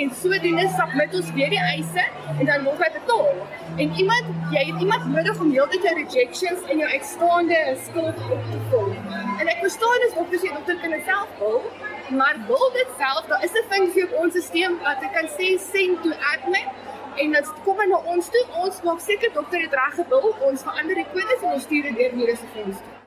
en 0.00 0.10
sodoende 0.20 0.64
submit 0.76 1.14
ons 1.18 1.32
weer 1.36 1.50
die 1.54 1.62
eise 1.62 2.04
en 2.34 2.46
dan 2.48 2.64
word 2.66 2.82
hy 2.84 2.90
betaal. 2.96 3.42
En 3.82 3.92
iemand, 4.02 4.30
jy 4.54 4.62
het 4.70 4.80
iemand 4.86 5.06
nodig 5.12 5.40
om 5.44 5.52
heeltyd 5.54 5.86
jou 5.88 5.94
rejections 5.98 6.64
en 6.70 6.82
jou 6.82 6.88
uitstaande 6.94 7.60
skuld 7.86 8.22
op 8.36 8.48
te 8.50 8.62
vul. 8.70 8.88
En 9.40 9.52
ek 9.54 9.60
verstaan 9.62 10.06
dis 10.06 10.16
of 10.22 10.34
jy 10.34 10.54
dokter 10.56 10.80
kan 10.82 10.96
self 11.10 11.36
wil, 11.42 11.60
maar 12.20 12.40
wil 12.48 12.66
dit 12.78 12.96
self, 12.98 13.30
daar 13.30 13.44
is 13.44 13.54
'n 13.60 13.68
funksie 13.74 14.06
op 14.08 14.18
ons 14.24 14.40
stelsel 14.48 14.82
wat 14.88 15.06
jy 15.06 15.10
kan 15.18 15.30
sê 15.36 15.46
send 15.70 16.02
to 16.02 16.10
admin 16.32 16.68
en 17.22 17.38
dit 17.38 17.52
kom 17.64 17.78
na 17.88 18.02
ons 18.16 18.28
toe. 18.28 18.44
Ons 18.64 18.82
maak 18.82 19.00
seker 19.00 19.32
dokter 19.32 19.60
het 19.60 19.78
reg 19.82 19.94
gebil, 19.94 20.34
ons 20.40 20.62
verander 20.62 20.94
die 20.94 21.10
kodes 21.14 21.42
en 21.42 21.52
ons 21.52 21.62
stuur 21.62 21.82
dit 21.82 21.96
deur 21.96 22.14
mediese 22.16 22.52
fonds 22.54 22.78
toe 22.78 23.03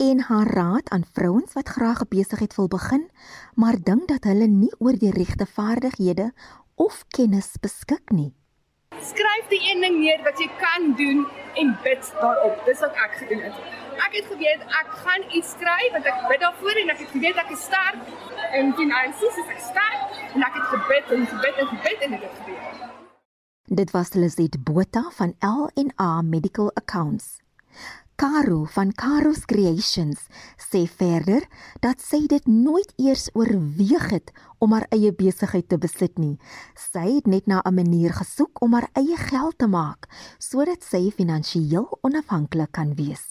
en 0.00 0.20
haar 0.20 0.46
raad 0.46 0.90
aan 0.90 1.04
vrouens 1.12 1.52
wat 1.52 1.68
graag 1.68 2.00
'n 2.02 2.08
besigheid 2.08 2.54
wil 2.54 2.68
begin, 2.68 3.10
maar 3.54 3.76
dink 3.82 4.08
dat 4.08 4.24
hulle 4.24 4.46
nie 4.46 4.74
oor 4.78 4.96
die 4.98 5.10
regte 5.10 5.46
vaardighede 5.46 6.32
of 6.74 7.04
kennis 7.08 7.50
beskik 7.60 8.10
nie. 8.10 8.32
Skryf 9.00 9.44
die 9.48 9.62
een 9.70 9.80
ding 9.80 9.98
neer 9.98 10.22
wat 10.22 10.38
jy 10.38 10.50
kan 10.64 10.94
doen 10.96 11.26
en 11.54 11.78
bid 11.82 12.12
daarop. 12.20 12.64
Dis 12.64 12.80
wat 12.80 12.94
ek 12.94 13.12
gedoen 13.20 13.42
het. 13.42 13.56
ek 14.06 14.12
het 14.18 14.26
geweet 14.32 14.60
ek 14.80 14.88
gaan 15.04 15.22
iets 15.36 15.50
skryf 15.50 15.90
want 15.92 16.04
ek 16.04 16.28
bid 16.28 16.40
daarvoor 16.40 16.76
en 16.82 16.88
ek 16.90 16.98
het 16.98 17.10
geweet 17.10 17.36
ek 17.36 17.50
is 17.50 17.64
sterk 17.64 17.98
in 18.58 18.72
finansies, 18.72 19.36
is 19.42 19.50
ek 19.56 19.60
sterk 19.70 20.00
en 20.34 20.42
ek 20.42 20.54
het 20.58 20.66
gebid 20.74 21.04
en 21.10 21.26
gebid 21.26 21.54
en 21.56 21.66
gebid 21.66 21.98
en 22.00 22.10
dit 22.10 22.22
het 22.22 22.36
gebeur. 22.38 22.62
Dit 23.64 23.90
was 23.90 24.12
Lizet 24.12 24.64
Botha 24.64 25.04
van 25.10 25.34
L&A 25.38 26.22
Medical 26.22 26.70
Accounts. 26.74 27.39
Caro 28.20 28.66
van 28.68 28.92
Caro's 28.92 29.46
Creations 29.48 30.26
sê 30.60 30.82
verder 30.84 31.46
dat 31.80 32.02
sy 32.04 32.26
dit 32.28 32.44
nooit 32.52 32.90
eers 33.00 33.30
oorweeg 33.32 34.10
het 34.12 34.32
om 34.60 34.74
haar 34.76 34.84
eie 34.92 35.08
besigheid 35.16 35.64
te 35.72 35.78
besit 35.80 36.20
nie. 36.20 36.34
Sy 36.76 37.06
het 37.14 37.30
net 37.34 37.48
na 37.48 37.62
'n 37.64 37.74
manier 37.74 38.12
gesoek 38.12 38.60
om 38.60 38.76
haar 38.76 38.90
eie 38.92 39.16
geld 39.16 39.56
te 39.58 39.66
maak 39.66 40.04
sodat 40.36 40.84
sy 40.84 41.08
finansiëel 41.16 41.88
onafhanklik 42.02 42.72
kan 42.72 42.92
wees. 42.94 43.24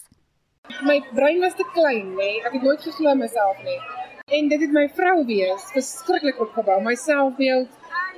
My 0.82 0.98
brein 1.14 1.38
was 1.38 1.54
te 1.54 1.66
klein, 1.72 2.10
nê. 2.18 2.42
Ek 2.46 2.52
het 2.52 2.62
nooit 2.62 2.82
geglo 2.82 3.14
myself 3.14 3.62
nie. 3.62 3.80
En 4.26 4.48
dit 4.48 4.60
het 4.60 4.72
my 4.72 4.88
vrou 4.88 5.24
wees 5.24 5.62
verskriklik 5.72 6.40
opgebou, 6.40 6.82
my 6.82 6.94
selfbeeld, 6.94 7.68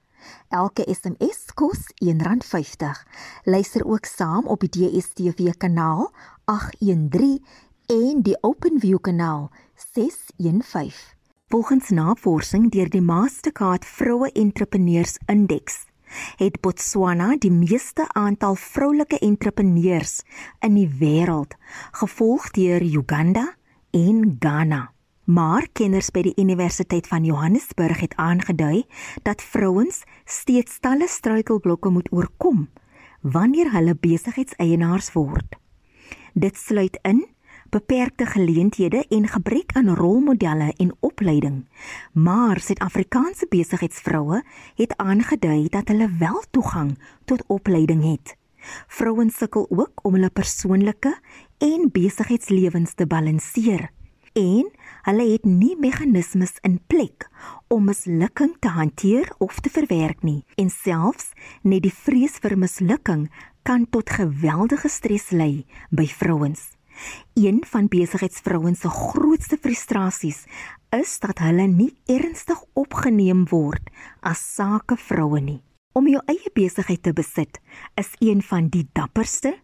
Elke 0.50 0.86
SMS 0.88 1.54
kos 1.54 1.90
R1.50. 2.04 3.04
Luister 3.44 3.86
ook 3.86 4.06
saam 4.06 4.48
op 4.48 4.60
die 4.60 4.70
DStv 4.70 5.52
kanaal 5.58 6.12
813 6.46 7.46
en 7.88 8.22
die 8.22 8.38
OpenView 8.42 9.00
kanaal 9.02 9.52
615. 9.94 11.18
Volgens 11.48 11.90
navorsing 11.90 12.72
deur 12.72 12.90
die 12.90 13.02
Mastercard 13.02 13.86
Vroue 13.86 14.32
Entrepreneurs 14.32 15.18
Indeks 15.26 15.88
het 16.38 16.60
Botswana 16.62 17.36
die 17.38 17.52
meeste 17.52 18.08
aantal 18.14 18.56
vroulike 18.56 19.20
entrepreneurs 19.20 20.22
in 20.66 20.78
die 20.78 20.90
wêreld, 21.02 21.56
gevolg 22.02 22.50
deur 22.58 22.82
Uganda 22.82 23.46
en 23.92 24.38
Ghana. 24.40 24.90
Maar 25.30 25.68
kenners 25.78 26.08
by 26.10 26.24
die 26.26 26.34
Universiteit 26.42 27.06
van 27.08 27.22
Johannesburg 27.22 28.00
het 28.02 28.16
aangedui 28.18 28.88
dat 29.22 29.44
vrouens 29.46 30.00
steeds 30.26 30.80
talle 30.82 31.06
struikelblokke 31.08 31.90
moet 31.94 32.08
oorkom 32.10 32.64
wanneer 33.22 33.70
hulle 33.76 33.94
besigheidseienaars 33.94 35.12
word. 35.14 35.60
Dit 36.34 36.58
sluit 36.58 36.98
in 37.06 37.28
beperkte 37.70 38.26
geleenthede 38.26 39.04
en 39.10 39.28
gebrek 39.28 39.76
aan 39.78 39.94
rolmodelle 39.96 40.74
en 40.82 40.96
opleiding. 41.00 41.62
Maar 42.14 42.60
Suid-Afrikaanse 42.60 43.46
besigheidsvroue 43.50 44.42
het 44.82 44.98
aangedui 44.98 45.68
dat 45.70 45.94
hulle 45.94 46.10
wel 46.18 46.42
toegang 46.50 46.98
tot 47.26 47.46
opleiding 47.48 48.02
het. 48.02 48.34
Vrouens 48.88 49.38
sukkel 49.38 49.70
ook 49.70 50.02
om 50.02 50.18
hulle 50.18 50.34
persoonlike 50.34 51.14
en 51.58 51.90
besigheidslewens 51.94 52.94
te 52.94 53.08
balanseer 53.08 53.92
en 54.40 54.68
hulle 55.08 55.26
het 55.34 55.46
nie 55.46 55.76
meganismes 55.80 56.56
in 56.68 56.80
plek 56.88 57.28
om 57.68 57.88
mislukking 57.90 58.56
te 58.64 58.72
hanteer 58.76 59.30
of 59.44 59.60
te 59.60 59.72
verwerk 59.74 60.24
nie 60.24 60.42
en 60.62 60.72
selfs 60.74 61.32
net 61.62 61.84
die 61.86 61.94
vrees 61.94 62.40
vir 62.44 62.58
mislukking 62.60 63.28
kan 63.68 63.86
tot 63.92 64.10
geweldige 64.10 64.90
stres 64.90 65.30
lei 65.36 65.66
by 65.92 66.08
vrouens. 66.08 66.72
Een 67.40 67.62
van 67.68 67.88
besigheidsvrouens 67.88 68.82
se 68.84 68.90
grootste 68.90 69.58
frustrasies 69.62 70.44
is 70.96 71.20
dat 71.24 71.40
hulle 71.44 71.68
nie 71.68 71.92
ernstig 72.10 72.60
opgeneem 72.74 73.46
word 73.52 73.92
as 74.26 74.42
sakevroue 74.56 75.42
nie. 75.44 75.62
Om 75.94 76.08
jou 76.08 76.22
eie 76.32 76.52
besigheid 76.56 77.02
te 77.04 77.14
besit 77.14 77.60
is 78.00 78.12
een 78.20 78.42
van 78.46 78.70
die 78.74 78.86
dapperste 78.94 79.56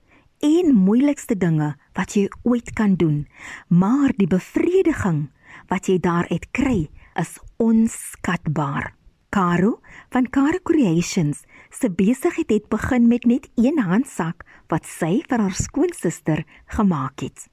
en 0.45 0.75
moeilikste 0.77 1.37
dinge 1.37 1.71
wat 1.97 2.13
jy 2.13 2.27
ooit 2.45 2.69
kan 2.77 2.93
doen, 3.01 3.23
maar 3.67 4.13
die 4.19 4.29
bevrediging 4.29 5.25
wat 5.71 5.89
jy 5.89 5.97
daaruit 6.01 6.45
kry 6.53 6.85
is 7.17 7.37
onskatbaar. 7.57 8.93
Caro 9.35 9.79
van 10.13 10.29
Caro 10.29 10.61
Creations 10.63 11.41
se 11.69 11.89
besigheid 11.91 12.49
het 12.53 12.69
begin 12.71 13.07
met 13.07 13.25
net 13.25 13.49
een 13.59 13.81
handsak 13.83 14.45
wat 14.71 14.85
sy 14.87 15.19
vir 15.27 15.41
haar 15.43 15.57
skoonsister 15.57 16.45
gemaak 16.77 17.25
het. 17.25 17.49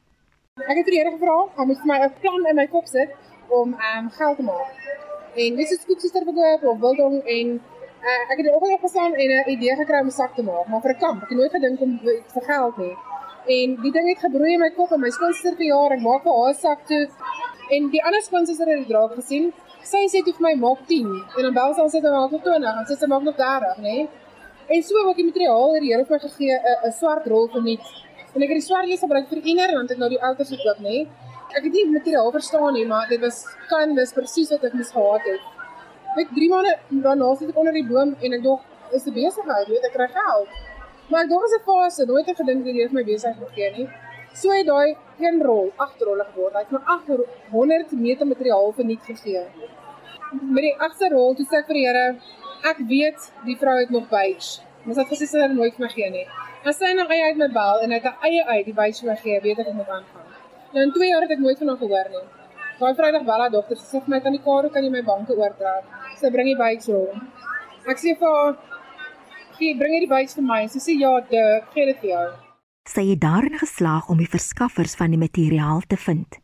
Ek 0.62 0.76
het 0.76 0.84
vir 0.84 0.92
die 0.92 1.00
Here 1.00 1.14
gevra 1.16 1.38
om 1.58 1.72
met 1.72 1.84
my 1.88 1.98
'n 2.04 2.12
plan 2.20 2.46
in 2.50 2.56
my 2.56 2.66
kop 2.66 2.86
sit 2.86 3.10
om 3.48 3.74
um, 3.74 4.10
geld 4.10 4.36
te 4.36 4.42
maak. 4.42 4.70
En 5.34 5.56
dis 5.56 5.72
'n 5.72 5.80
skoonsister 5.82 6.22
verkoop 6.28 6.62
of 6.70 6.78
wildong 6.78 7.22
en 7.24 7.60
Uh, 8.02 8.30
ek 8.32 8.38
het 8.40 8.48
ook 8.50 8.62
al 8.66 8.78
gestaan 8.82 9.14
en 9.14 9.30
'n 9.30 9.50
idee 9.50 9.74
gekry 9.76 9.98
om 10.00 10.06
'n 10.06 10.10
sak 10.10 10.34
te 10.34 10.42
maak, 10.42 10.66
maar 10.66 10.80
vir 10.80 10.90
'n 10.94 10.98
kamp. 10.98 11.22
Ek 11.22 11.28
het 11.28 11.38
nooit 11.38 11.50
gedink 11.50 11.80
om 11.80 12.00
vir 12.34 12.42
geld 12.42 12.76
nie. 12.76 12.96
En 13.46 13.68
die 13.82 13.92
ding 13.92 14.08
het 14.08 14.18
gebroei 14.18 14.52
in 14.52 14.60
my 14.60 14.70
kop 14.70 14.90
en 14.92 15.00
my 15.00 15.10
skoonsister 15.10 15.56
vir 15.56 15.66
jaar, 15.66 15.92
ek 15.92 16.00
maak 16.00 16.22
vir 16.22 16.32
haar 16.32 16.54
sak 16.54 16.86
toe. 16.86 17.08
En 17.70 17.90
die 17.90 18.04
ander 18.04 18.22
skoonsister 18.22 18.66
het 18.66 18.78
dit 18.78 18.88
draak 18.88 19.14
gesien. 19.14 19.52
Sy 19.82 20.02
sê 20.12 20.22
toe 20.24 20.34
vir 20.38 20.46
my 20.48 20.54
maak 20.54 20.80
10 20.86 21.06
en 21.36 21.42
dan 21.42 21.54
bel 21.54 21.74
sy 21.74 21.80
ons 21.80 21.92
het 21.92 22.02
maak 22.02 22.30
nog 22.30 22.42
20 22.42 22.78
en 22.78 22.86
sy 22.86 22.94
sê 22.94 23.06
maak 23.08 23.22
nog 23.22 23.36
30, 23.36 23.76
nê? 23.78 24.08
En 24.66 24.82
so 24.82 25.04
wat 25.06 25.16
die 25.16 25.24
materiaal 25.24 25.74
hier 25.74 25.82
Here 25.82 26.04
vir 26.04 26.16
my 26.16 26.28
gegee 26.28 26.58
'n 26.86 26.92
swart 26.92 27.26
rol 27.26 27.48
vir 27.48 27.62
niks. 27.62 27.88
En 28.34 28.42
ek 28.42 28.48
het 28.48 28.58
die 28.58 28.68
swart 28.68 28.86
lees 28.86 29.00
gebruik 29.00 29.28
vir 29.28 29.40
inner 29.44 29.74
want 29.74 29.90
ek 29.90 29.98
nou 29.98 30.08
die 30.08 30.22
outers 30.22 30.48
gekoop, 30.48 30.78
nê? 30.78 31.06
Ek 31.56 31.62
het 31.64 31.72
nie 31.72 31.86
materiaal 31.86 32.30
verstaan 32.32 32.72
nie, 32.74 32.86
maar 32.86 33.08
dit 33.08 33.20
was 33.20 33.46
kan 33.68 33.94
dis 33.94 34.12
presies 34.12 34.50
wat 34.50 34.64
ek 34.64 34.72
moes 34.74 34.90
gehad 34.90 35.20
het. 35.22 35.40
Ek 36.20 36.28
3 36.36 36.48
maande 36.52 36.72
daarna 37.04 37.34
sit 37.40 37.48
ek 37.48 37.58
onder 37.60 37.72
die 37.72 37.86
boom 37.88 38.10
en 38.20 38.34
ek 38.36 38.42
dog 38.44 38.60
is 38.96 39.06
'n 39.06 39.14
besigheid, 39.16 39.68
weet 39.68 39.84
ek 39.88 39.94
kry 39.96 40.08
geld. 40.08 40.48
Maar 41.08 41.24
ek 41.24 41.30
dog 41.30 41.44
is 41.44 41.54
'n 41.56 41.64
fase, 41.68 42.04
nooit 42.06 42.26
het 42.26 42.36
gedink 42.36 42.64
dat 42.64 42.74
dit 42.74 42.92
my 42.92 43.04
besigheid 43.04 43.48
gegee 43.48 43.70
nie. 43.76 43.88
So 44.34 44.50
het 44.50 44.66
daai 44.66 44.96
een 45.20 45.42
rol, 45.42 45.72
agter 45.76 46.06
rolle 46.06 46.24
geword. 46.32 46.52
Hy 46.52 46.60
het 46.60 46.70
my 46.70 46.80
800 46.84 47.92
meter 47.92 48.26
materiaal 48.26 48.72
verniet 48.72 49.02
gegee. 49.04 49.44
Met 50.56 50.62
die 50.62 50.76
agter 50.78 51.10
rol 51.10 51.34
toe 51.34 51.46
sê 51.46 51.56
ek 51.58 51.66
vir 51.66 51.74
die 51.74 51.86
Here, 51.86 52.16
ek 52.64 52.78
weet 52.88 53.32
die 53.44 53.56
vrou 53.56 53.78
het 53.78 53.90
nog 53.90 54.08
byts. 54.08 54.60
Mens 54.84 54.98
het 54.98 55.08
gesê 55.08 55.26
sy 55.26 55.38
het 55.38 55.52
nooit 55.54 55.74
vir 55.76 55.84
my 55.86 55.88
gee 55.88 56.10
nie. 56.10 56.26
As 56.64 56.78
sy 56.78 56.92
nou 56.94 57.06
eie 57.08 57.24
uit 57.24 57.36
my 57.36 57.48
bel 57.48 57.80
en 57.82 57.90
hy 57.90 57.98
het 58.00 58.04
'n 58.12 58.24
eie 58.28 58.44
uit 58.44 58.64
die 58.66 58.74
vir 58.74 59.08
my 59.10 59.16
gee, 59.16 59.40
weet 59.40 59.58
ek 59.58 59.68
ek 59.68 59.74
moet 59.74 59.88
aangaan. 59.88 60.28
Nou 60.72 60.82
in 60.84 60.92
2 60.92 61.08
jaar 61.08 61.22
het 61.22 61.30
ek 61.30 61.38
nooit 61.38 61.58
van 61.58 61.68
hom 61.68 61.78
gehoor 61.78 62.08
nie. 62.10 62.41
Daai 62.82 62.96
Vrydag 62.98 63.22
bel 63.22 63.38
haar 63.44 63.50
dogter 63.54 63.78
sê 63.78 64.00
vir 64.02 64.10
my 64.10 64.18
kan 64.22 64.34
die 64.34 64.40
karo 64.42 64.68
kan 64.74 64.82
jy 64.82 64.88
my 64.90 65.00
banke 65.06 65.34
oortrek. 65.38 65.90
Sy 66.18 66.30
bring 66.34 66.48
die 66.50 66.58
bikes 66.58 66.88
rond. 66.90 67.44
Ek 67.86 68.00
sê 68.02 68.14
vir 68.18 68.32
haar 68.36 68.56
gee 69.58 69.76
bring 69.78 69.92
jy 69.94 70.00
die 70.02 70.08
bikes 70.10 70.34
vir 70.34 70.46
my. 70.48 70.58
Sy 70.72 70.82
sê 70.82 70.96
ja, 70.98 71.12
ek 71.22 71.68
gee 71.76 71.84
dit 71.92 72.00
vir 72.00 72.10
jou. 72.10 72.24
Sy 72.90 73.04
het 73.12 73.20
daarin 73.22 73.54
geslaag 73.60 74.08
om 74.10 74.18
die 74.18 74.26
verskaffers 74.32 74.96
van 74.98 75.14
die 75.14 75.20
materiaal 75.22 75.84
te 75.86 76.00
vind. 76.06 76.40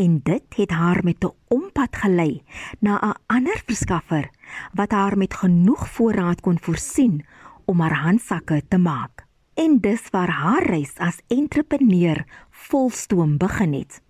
En 0.00 0.14
dit 0.30 0.56
het 0.62 0.72
haar 0.78 1.02
met 1.04 1.20
'n 1.28 1.34
ompad 1.58 2.00
gelei 2.04 2.40
na 2.80 2.96
'n 2.96 3.20
ander 3.36 3.60
verskaffer 3.68 4.30
wat 4.72 4.96
haar 4.96 5.18
met 5.18 5.34
genoeg 5.34 5.84
voorraad 5.88 6.40
kon 6.40 6.58
voorsien 6.58 7.20
om 7.66 7.80
haar 7.80 8.00
handsakke 8.00 8.62
te 8.68 8.78
maak. 8.78 9.26
En 9.54 9.78
dis 9.80 10.10
waar 10.10 10.30
haar 10.30 10.64
reis 10.64 10.96
as 10.96 11.20
entrepreneur 11.28 12.24
volstoom 12.50 13.36
begin 13.36 13.72
het 13.74 14.05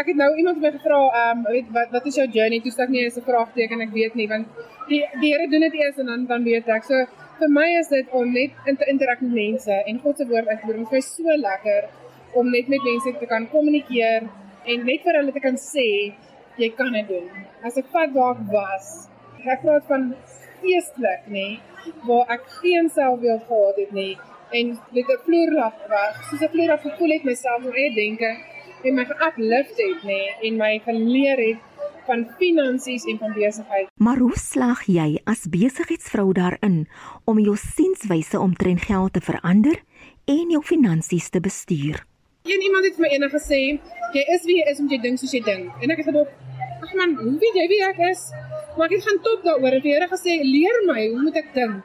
ek 0.00 0.06
het 0.06 0.16
nou 0.16 0.30
iemand 0.36 0.60
my 0.60 0.70
gevra, 0.74 0.98
ehm 1.20 1.38
um, 1.38 1.52
weet 1.52 1.72
wat 1.76 1.90
wat 1.94 2.06
is 2.06 2.16
jou 2.20 2.26
journey? 2.36 2.60
Toe 2.64 2.72
sê 2.72 2.84
ek 2.84 2.92
nee, 2.94 3.06
is 3.06 3.18
'n 3.18 3.26
vraagteken, 3.28 3.80
ek 3.86 3.92
weet 3.92 4.14
nie 4.14 4.28
want 4.28 4.46
die 4.88 5.02
die 5.20 5.32
Here 5.32 5.48
doen 5.48 5.64
dit 5.68 5.74
eers 5.80 5.98
en 5.98 6.06
dan 6.06 6.26
dan 6.26 6.44
weet 6.44 6.68
ek. 6.68 6.84
So 6.84 7.06
vir 7.38 7.48
my 7.48 7.68
is 7.80 7.88
dit 7.88 8.06
om 8.10 8.32
net 8.32 8.50
in 8.66 8.76
te 8.76 8.88
interak 8.92 9.20
met 9.20 9.32
mense 9.32 9.74
en 9.86 10.00
God 10.04 10.16
se 10.16 10.26
woord 10.26 10.48
uit 10.48 10.60
te 10.60 10.66
bring. 10.66 10.88
Dit 10.90 10.98
is 10.98 11.14
so 11.16 11.36
lekker 11.48 11.88
om 12.32 12.50
net 12.50 12.68
met 12.68 12.82
mense 12.90 13.18
te 13.20 13.26
kan 13.26 13.48
kommunikeer 13.54 14.28
en 14.64 14.84
net 14.86 15.00
vir 15.04 15.18
hulle 15.20 15.32
te 15.32 15.40
kan 15.40 15.56
sê 15.56 15.88
jy 16.56 16.68
kan 16.76 16.92
dit 16.92 17.08
doen. 17.08 17.28
As 17.64 17.76
ek 17.76 17.86
vat 17.92 18.12
waar 18.12 18.36
ek 18.36 18.52
was, 18.52 19.08
ek 19.44 19.62
praat 19.62 19.86
van 19.88 20.14
geestelik, 20.62 21.26
nê, 21.26 21.58
waar 22.06 22.30
ek 22.36 22.44
geen 22.60 22.88
selfbeeld 22.88 23.42
gehad 23.48 23.76
het 23.84 23.92
nie 23.92 24.16
en 24.52 24.78
met 24.94 25.08
'n 25.08 25.20
vloerlap 25.26 25.76
was, 25.88 26.16
soos 26.28 26.42
'n 26.42 26.52
vloerlap 26.54 26.82
gevoel 26.88 27.12
het 27.16 27.24
myself 27.24 27.62
my 27.64 27.72
eie 27.72 27.94
denke 27.94 28.30
en 28.84 28.94
my 28.94 29.04
geuplift 29.04 29.78
het, 29.78 30.02
nê, 30.06 30.20
en 30.48 30.56
my 30.56 30.72
geleer 30.84 31.38
het 31.38 31.60
van 32.06 32.24
finansies 32.38 33.04
en 33.04 33.18
van 33.18 33.32
besigheid. 33.32 33.90
Maar 33.96 34.18
hoe 34.18 34.36
slaag 34.38 34.84
jy 34.90 35.20
as 35.24 35.46
besigheidsvrou 35.50 36.32
daarin 36.34 36.86
om 37.24 37.38
jou 37.38 37.56
sienswyse 37.56 38.38
omtrent 38.38 38.82
geld 38.88 39.12
te 39.12 39.22
verander 39.22 39.78
en 40.24 40.50
jou 40.50 40.62
finansies 40.66 41.30
te 41.30 41.40
bestuur? 41.40 42.02
Een 42.42 42.62
iemand 42.66 42.84
het 42.84 42.96
vir 42.98 43.06
my 43.06 43.10
eendag 43.14 43.34
gesê, 43.36 43.60
jy 44.16 44.22
is 44.34 44.46
wie 44.48 44.58
jy 44.58 44.70
is 44.70 44.80
omdat 44.82 44.96
jy 44.96 45.02
dink 45.06 45.20
soos 45.22 45.34
jy 45.36 45.42
dink. 45.46 45.70
En 45.78 45.94
ek 45.94 46.02
het 46.02 46.08
gedog, 46.10 46.30
ag 46.82 46.94
man, 46.98 47.14
hoe 47.20 47.36
weet 47.38 47.58
jy 47.60 47.66
wie 47.70 47.82
ek 47.86 48.00
is? 48.10 48.24
Maar 48.76 48.88
ek 48.88 48.96
het 48.96 49.06
gaan 49.06 49.20
top 49.22 49.44
daaroor 49.46 49.78
die 49.78 49.92
Here 49.94 50.08
gesê, 50.10 50.40
leer 50.42 50.80
my, 50.88 51.04
hoe 51.12 51.22
moet 51.22 51.38
ek 51.38 51.52
dink? 51.54 51.84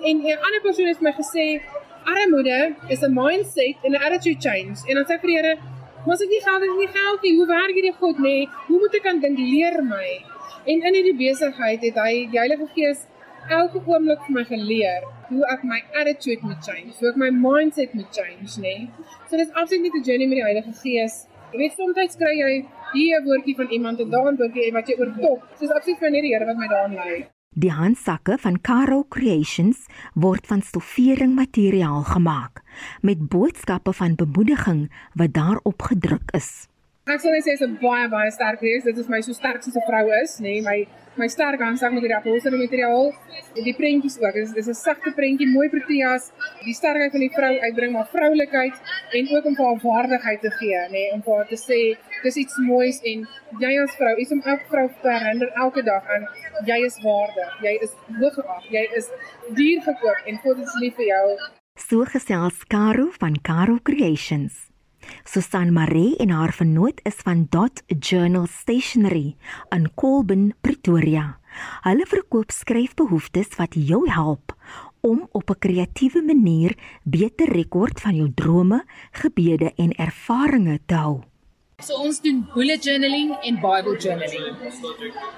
En 0.00 0.22
'n 0.24 0.38
ander 0.46 0.62
persoon 0.64 0.88
het 0.88 1.02
my 1.04 1.12
gesê, 1.12 1.60
armoede 2.08 2.74
is 2.88 3.02
'n 3.02 3.12
mindset 3.12 3.76
en 3.84 3.92
'n 3.92 4.02
attitude 4.06 4.40
change. 4.40 4.78
En 4.88 4.94
dan 4.96 5.04
sê 5.04 5.12
ek 5.14 5.20
vir 5.20 5.30
die 5.30 5.36
Here, 5.36 5.54
maar 6.04 6.14
as 6.14 6.24
ek 6.24 6.32
nie 6.32 6.42
geld 6.46 6.64
het 6.64 6.74
nie 6.78 6.90
geld 6.96 7.22
nie, 7.22 7.34
hoe 7.36 7.46
werk 7.46 7.74
hierdie 7.76 7.94
God 8.00 8.18
nê? 8.18 8.34
Nee? 8.38 8.48
Hoe 8.68 8.78
moet 8.78 8.94
ek 8.94 9.06
aan 9.06 9.20
dink? 9.20 9.38
Leer 9.38 9.78
my. 9.84 10.08
En 10.64 10.82
in 10.90 10.98
hierdie 10.98 11.16
besigheid 11.16 11.86
het 11.88 11.96
hy 12.04 12.12
die 12.32 12.38
Heilige 12.38 12.68
Gees 12.74 13.06
elke 13.48 13.80
oomblik 13.86 14.20
vir 14.26 14.34
my 14.36 14.44
geleer 14.44 15.06
hoe 15.28 15.44
ek 15.52 15.64
my 15.64 15.78
attitude 16.00 16.44
moet 16.44 16.60
change, 16.64 16.92
hoe 16.98 17.10
ek 17.10 17.18
my 17.20 17.30
mindset 17.32 17.94
moet 17.96 18.08
change, 18.12 18.58
nê? 18.60 18.74
Nee? 18.74 19.08
So 19.28 19.40
dis 19.40 19.52
absoluut 19.52 19.82
nie 19.82 19.92
'n 20.00 20.04
journey 20.08 20.28
met 20.28 20.38
die 20.40 20.46
Heilige 20.48 20.72
Gees. 20.82 21.26
Jy 21.52 21.58
weet 21.58 21.74
soms 21.76 22.16
kry 22.20 22.34
jy 22.36 22.52
hier 22.92 23.20
'n 23.20 23.24
woordjie 23.24 23.56
van 23.56 23.68
iemand 23.70 24.00
en 24.00 24.10
daar 24.10 24.32
'n 24.32 24.36
woordjie 24.36 24.72
wat 24.72 24.88
jy 24.88 24.96
oortop. 24.98 25.40
Dis 25.60 25.70
absoluut 25.70 25.98
vir 25.98 26.10
net 26.10 26.22
die 26.22 26.32
Here 26.34 26.46
wat 26.46 26.56
my 26.56 26.68
daarin 26.68 26.94
lei. 26.94 27.28
Die 27.56 27.72
handsakke 27.72 28.38
van 28.38 28.60
Caro 28.60 29.04
Creations 29.08 29.86
word 30.14 30.46
van 30.46 30.60
stoffering 30.62 31.34
materiaal 31.34 32.02
gemaak 32.02 32.62
met 33.00 33.28
boodskappe 33.28 33.92
van 33.92 34.14
bemoediging 34.14 34.90
wat 35.14 35.32
daarop 35.32 35.82
gedruk 35.82 36.34
is. 36.36 36.68
Ek 37.08 37.22
sal 37.24 37.32
net 37.32 37.40
sê 37.46 37.54
dit 37.56 37.60
is 37.62 37.66
'n 37.66 37.78
baie 37.80 38.08
baie 38.12 38.30
sterk 38.30 38.60
reeks. 38.60 38.84
Dit 38.84 38.98
is 38.98 39.08
my 39.08 39.20
so 39.24 39.32
sterk 39.32 39.62
soos 39.62 39.76
'n 39.76 39.86
vrou 39.88 40.06
is, 40.22 40.40
nê, 40.40 40.60
nee, 40.60 40.60
my 40.60 40.78
my 41.16 41.28
sterk 41.28 41.60
handsak 41.60 41.92
met 41.92 42.02
die 42.02 42.12
upholstery 42.16 42.58
materiaal. 42.58 43.14
Die 43.54 43.74
prentjies 43.74 44.18
ook. 44.20 44.34
Dit 44.34 44.44
is 44.48 44.52
dis 44.52 44.68
'n 44.68 44.74
sagte 44.74 45.12
prentjie, 45.20 45.48
mooi 45.48 45.68
proteas. 45.68 46.30
Die 46.64 46.74
sterkheid 46.74 47.10
van 47.10 47.20
die 47.20 47.32
vrou 47.38 47.54
uitbring 47.66 47.92
maar 47.92 48.08
vroulikheid 48.12 48.76
en 49.12 49.24
ook 49.36 49.44
om 49.44 49.56
haar 49.56 49.78
waardigheid 49.82 50.40
te 50.40 50.50
gee, 50.50 50.76
nê, 50.76 50.90
nee, 50.90 51.12
om 51.12 51.22
haar 51.26 51.46
te 51.46 51.56
sê 51.56 51.80
dis 52.22 52.36
iets 52.36 52.56
moois 52.56 53.00
en 53.02 53.26
jy 53.58 53.72
as 53.82 53.94
vrou, 53.96 54.14
iets 54.16 54.32
om 54.32 54.42
elke 54.42 54.66
vrou 54.68 54.88
te 55.02 55.10
herinner 55.10 55.48
elke 55.64 55.82
dag 55.82 56.04
aan 56.14 56.26
jy 56.66 56.84
is 56.84 57.00
waardig. 57.02 57.52
Jy 57.62 57.78
is 57.86 57.92
hooggeag. 58.20 58.64
Jy 58.70 58.88
is 59.00 59.10
duur 59.54 59.80
gekoop 59.82 60.26
en 60.26 60.36
God 60.44 60.58
is 60.58 60.74
lief 60.80 60.94
vir 60.94 61.06
jou. 61.06 61.26
So 61.78 62.02
gesels 62.04 62.66
Caro 62.66 63.12
van 63.20 63.36
Caro 63.40 63.78
Creations. 63.82 64.66
Susan 65.24 65.70
Maree 65.72 66.16
en 66.18 66.32
haar 66.34 66.52
vennoot 66.52 67.00
is 67.06 67.14
van 67.22 67.46
Dot 67.50 67.82
Journal 67.86 68.48
Stationery 68.50 69.36
in 69.70 69.86
Colburn, 69.94 70.50
Pretoria. 70.60 71.38
Hulle 71.86 72.06
verkoop 72.10 72.50
skryfbehoeftes 72.50 73.54
wat 73.60 73.78
jou 73.78 74.02
help 74.10 74.56
om 75.06 75.28
op 75.30 75.50
'n 75.50 75.58
kreatiewe 75.58 76.22
manier 76.22 76.74
beter 77.04 77.48
rekord 77.48 78.00
van 78.00 78.14
jou 78.16 78.30
drome, 78.34 78.84
gebede 79.12 79.72
en 79.76 79.92
ervarings 79.92 80.82
te 80.86 80.94
hou. 80.94 81.22
So 81.78 81.94
ons 82.02 82.16
doen 82.18 82.40
bullet 82.50 82.82
journaling 82.82 83.28
en 83.46 83.58
Bible 83.62 83.92
journaling. 84.02 84.46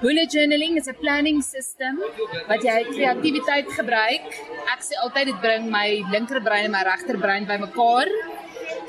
Bullet 0.01 0.33
journaling 0.33 0.77
is 0.79 0.87
'n 0.89 0.97
planning 1.01 1.41
system 1.45 1.99
wat 2.47 2.63
jy 2.65 2.77
kreatiwiteit 2.95 3.69
gebruik. 3.79 4.25
Ek 4.73 4.81
sê 4.87 4.97
altyd 5.03 5.25
dit 5.29 5.41
bring 5.45 5.69
my 5.69 6.01
linkerbrein 6.13 6.65
en 6.65 6.73
my 6.77 6.81
regterbrein 6.81 7.45
bymekaar 7.45 8.09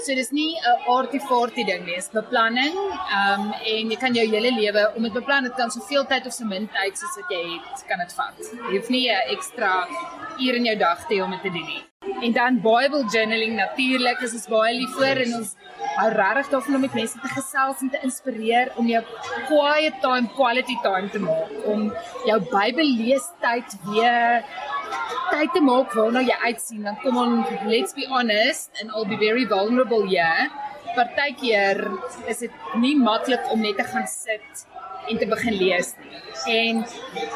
So 0.05 0.15
dis 0.15 0.31
nie 0.31 0.57
'n 0.57 0.91
artifarty 0.97 1.65
ding 1.65 1.85
nie, 1.87 1.95
dis 1.95 2.11
beplanning. 2.11 2.75
Ehm 3.19 3.41
um, 3.41 3.53
en 3.75 3.91
jy 3.91 3.99
kan 4.05 4.15
jou 4.15 4.27
hele 4.35 4.51
lewe 4.61 4.83
om 4.97 5.03
dit 5.03 5.13
beplan, 5.13 5.45
dit 5.45 5.55
kan 5.55 5.71
soveel 5.71 6.05
tyd 6.05 6.27
of 6.27 6.33
so 6.33 6.45
min 6.45 6.69
tyd 6.69 6.99
soos 6.99 7.17
wat 7.21 7.31
jy 7.31 7.43
het, 7.55 7.87
kan 7.89 7.99
dit 7.99 8.13
vat. 8.19 8.37
Jy 8.71 8.77
hoef 8.77 8.91
nie 8.91 9.07
'n 9.11 9.37
ekstra 9.37 9.73
uur 10.39 10.55
in 10.55 10.65
jou 10.65 10.77
dag 10.77 11.07
te 11.07 11.15
hê 11.15 11.23
om 11.23 11.31
dit 11.31 11.43
te 11.43 11.51
doen 11.51 11.67
nie. 11.67 11.83
En 12.21 12.33
dan 12.33 12.55
Bible 12.61 13.05
journaling 13.11 13.55
natuurlik 13.55 14.21
is 14.21 14.33
ons 14.33 14.47
baie 14.51 14.75
lief 14.75 14.95
vir 14.99 15.21
en 15.25 15.35
ons 15.39 15.51
hou 15.97 16.09
regtig 16.11 16.49
daarvan 16.53 16.75
om 16.75 16.81
met 16.87 16.95
mense 16.95 17.21
te 17.23 17.31
gesels 17.35 17.83
en 17.85 17.91
te 17.91 18.01
inspireer 18.07 18.73
om 18.81 18.89
jou 18.91 19.03
quiet 19.49 20.01
time 20.03 20.31
quality 20.37 20.77
time 20.83 21.11
te 21.15 21.21
maak 21.23 21.67
om 21.73 21.93
jou 22.27 22.39
Bybel 22.51 22.91
lees 23.03 23.27
tyd 23.45 23.77
weer 23.89 24.43
tyd 25.33 25.55
te 25.57 25.63
maak 25.65 25.95
waarna 25.99 26.25
jy 26.27 26.37
uitsien 26.49 26.89
dan 26.89 26.99
kom 27.05 27.17
on 27.25 27.39
let's 27.69 27.97
be 27.97 28.07
honest 28.09 28.71
and 28.81 28.93
I'll 28.93 29.09
be 29.09 29.21
very 29.21 29.47
vulnerable 29.57 30.05
here 30.09 30.51
partykeer 30.97 31.81
is 32.29 32.45
dit 32.45 32.77
nie 32.83 32.95
maklik 32.99 33.49
om 33.55 33.65
net 33.65 33.81
te 33.81 33.87
gaan 33.89 34.07
sit 34.11 34.67
en 35.11 35.19
te 35.19 35.27
begin 35.27 35.57
lees 35.59 35.93
nie. 35.99 36.11
En 36.53 36.83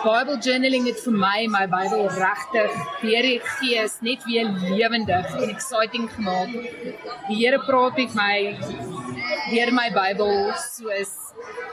Bible 0.02 0.38
journaling 0.38 0.86
het 0.88 1.00
vir 1.04 1.16
my 1.20 1.38
my 1.52 1.64
Bybel 1.70 2.06
regtig 2.14 2.74
deur 3.02 3.28
die 3.28 3.38
gees 3.58 3.98
net 4.06 4.24
weer 4.28 4.50
lewendig 4.70 5.36
en 5.36 5.48
exciting 5.50 6.08
gemaak. 6.14 6.52
Die 7.28 7.38
Here 7.42 7.60
praat 7.66 7.98
met 8.02 8.18
my 8.18 8.36
deur 9.52 9.72
my 9.74 9.88
Bybel 9.94 10.52
soos 10.68 11.14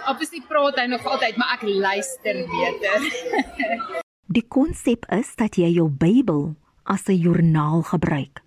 obviously 0.09 0.43
praat 0.49 0.79
hy 0.81 0.88
nog 0.91 1.05
altyd 1.07 1.38
maar 1.39 1.59
ek 1.59 1.67
luister 1.67 2.43
beter 2.55 4.01
Die 4.34 4.41
konsep 4.50 5.04
is 5.13 5.28
dat 5.38 5.60
jy 5.62 5.67
jou 5.76 5.91
Bybel 6.02 6.56
as 6.89 7.04
'n 7.06 7.19
joernaal 7.22 7.84
gebruik. 7.86 8.41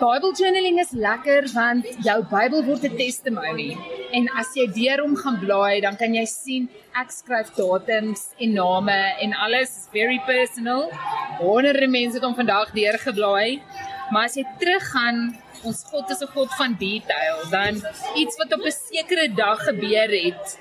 Bible 0.00 0.32
journaling 0.34 0.80
is 0.80 0.90
lekker 0.90 1.46
want 1.54 1.86
jou 2.06 2.18
Bybel 2.32 2.64
word 2.64 2.82
'n 2.84 2.96
testimony 2.96 3.76
en 4.10 4.26
as 4.40 4.48
jy 4.56 4.66
deur 4.78 4.98
hom 5.04 5.14
gaan 5.16 5.38
blaai, 5.38 5.80
dan 5.86 5.96
kan 5.96 6.14
jy 6.14 6.24
sien 6.26 6.68
ek 7.02 7.10
skryf 7.10 7.54
datums 7.54 8.34
en 8.40 8.54
name 8.54 8.98
en 9.22 9.30
alles 9.44 9.70
is 9.70 9.88
very 9.92 10.18
personal. 10.26 10.90
Honderde 11.38 11.86
mense 11.86 12.14
het 12.18 12.24
hom 12.24 12.34
vandag 12.34 12.72
deurgeblaai. 12.72 13.62
Maar 14.10 14.24
as 14.24 14.34
jy 14.34 14.44
teruggaan, 14.58 15.38
ons 15.62 15.84
God 15.90 16.10
is 16.10 16.22
'n 16.22 16.32
God 16.34 16.50
van 16.58 16.74
detail, 16.74 17.36
dan 17.50 17.74
iets 18.16 18.36
wat 18.38 18.52
op 18.52 18.66
'n 18.66 18.72
sekere 18.90 19.28
dag 19.34 19.58
gebeur 19.62 20.10
het, 20.10 20.58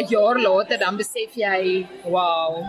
'n 0.00 0.06
jaar 0.08 0.40
later 0.40 0.78
dan 0.78 0.96
besef 0.96 1.34
jy, 1.34 1.86
wow, 2.04 2.64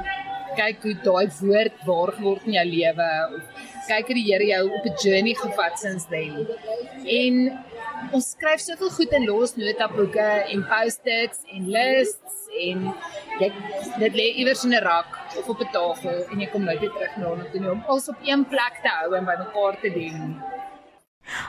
kyk 0.57 0.83
hoe 0.85 0.95
daai 1.05 1.27
woord 1.39 1.85
waar 1.87 2.11
geword 2.17 2.47
in 2.49 2.57
jou 2.57 2.65
lewe 2.69 3.09
of 3.37 3.67
kyk 3.87 4.09
hoe 4.09 4.17
die 4.17 4.25
Here 4.27 4.47
jou 4.47 4.63
op 4.77 4.85
'n 4.85 4.95
journey 5.03 5.35
gevat 5.43 5.79
since 5.79 6.05
then. 6.09 6.47
En 7.05 7.33
ons 8.11 8.29
skryf 8.35 8.59
soveel 8.59 8.91
goed 8.97 9.11
in 9.19 9.25
los 9.25 9.55
notaboeke 9.55 10.29
en 10.53 10.65
post-its 10.73 11.39
en 11.55 11.69
lists 11.77 12.35
en 12.67 12.83
jy 13.39 13.49
dit 14.03 14.13
lê 14.19 14.27
iewers 14.41 14.63
in 14.65 14.73
'n 14.73 14.83
rak 14.83 15.09
of 15.39 15.49
op 15.49 15.61
'n 15.61 15.71
tafel 15.71 16.17
en 16.31 16.39
jy 16.39 16.49
kom 16.51 16.63
nooit 16.63 16.79
weer 16.79 16.93
terug 16.97 17.17
na 17.17 17.25
hom 17.25 17.43
toe 17.51 17.71
om 17.71 17.83
alles 17.87 18.09
op 18.09 18.19
een 18.23 18.45
plek 18.45 18.75
te 18.83 18.89
hou 18.89 19.15
en 19.15 19.25
bymekaar 19.25 19.79
te 19.81 19.89
doen. 19.99 20.41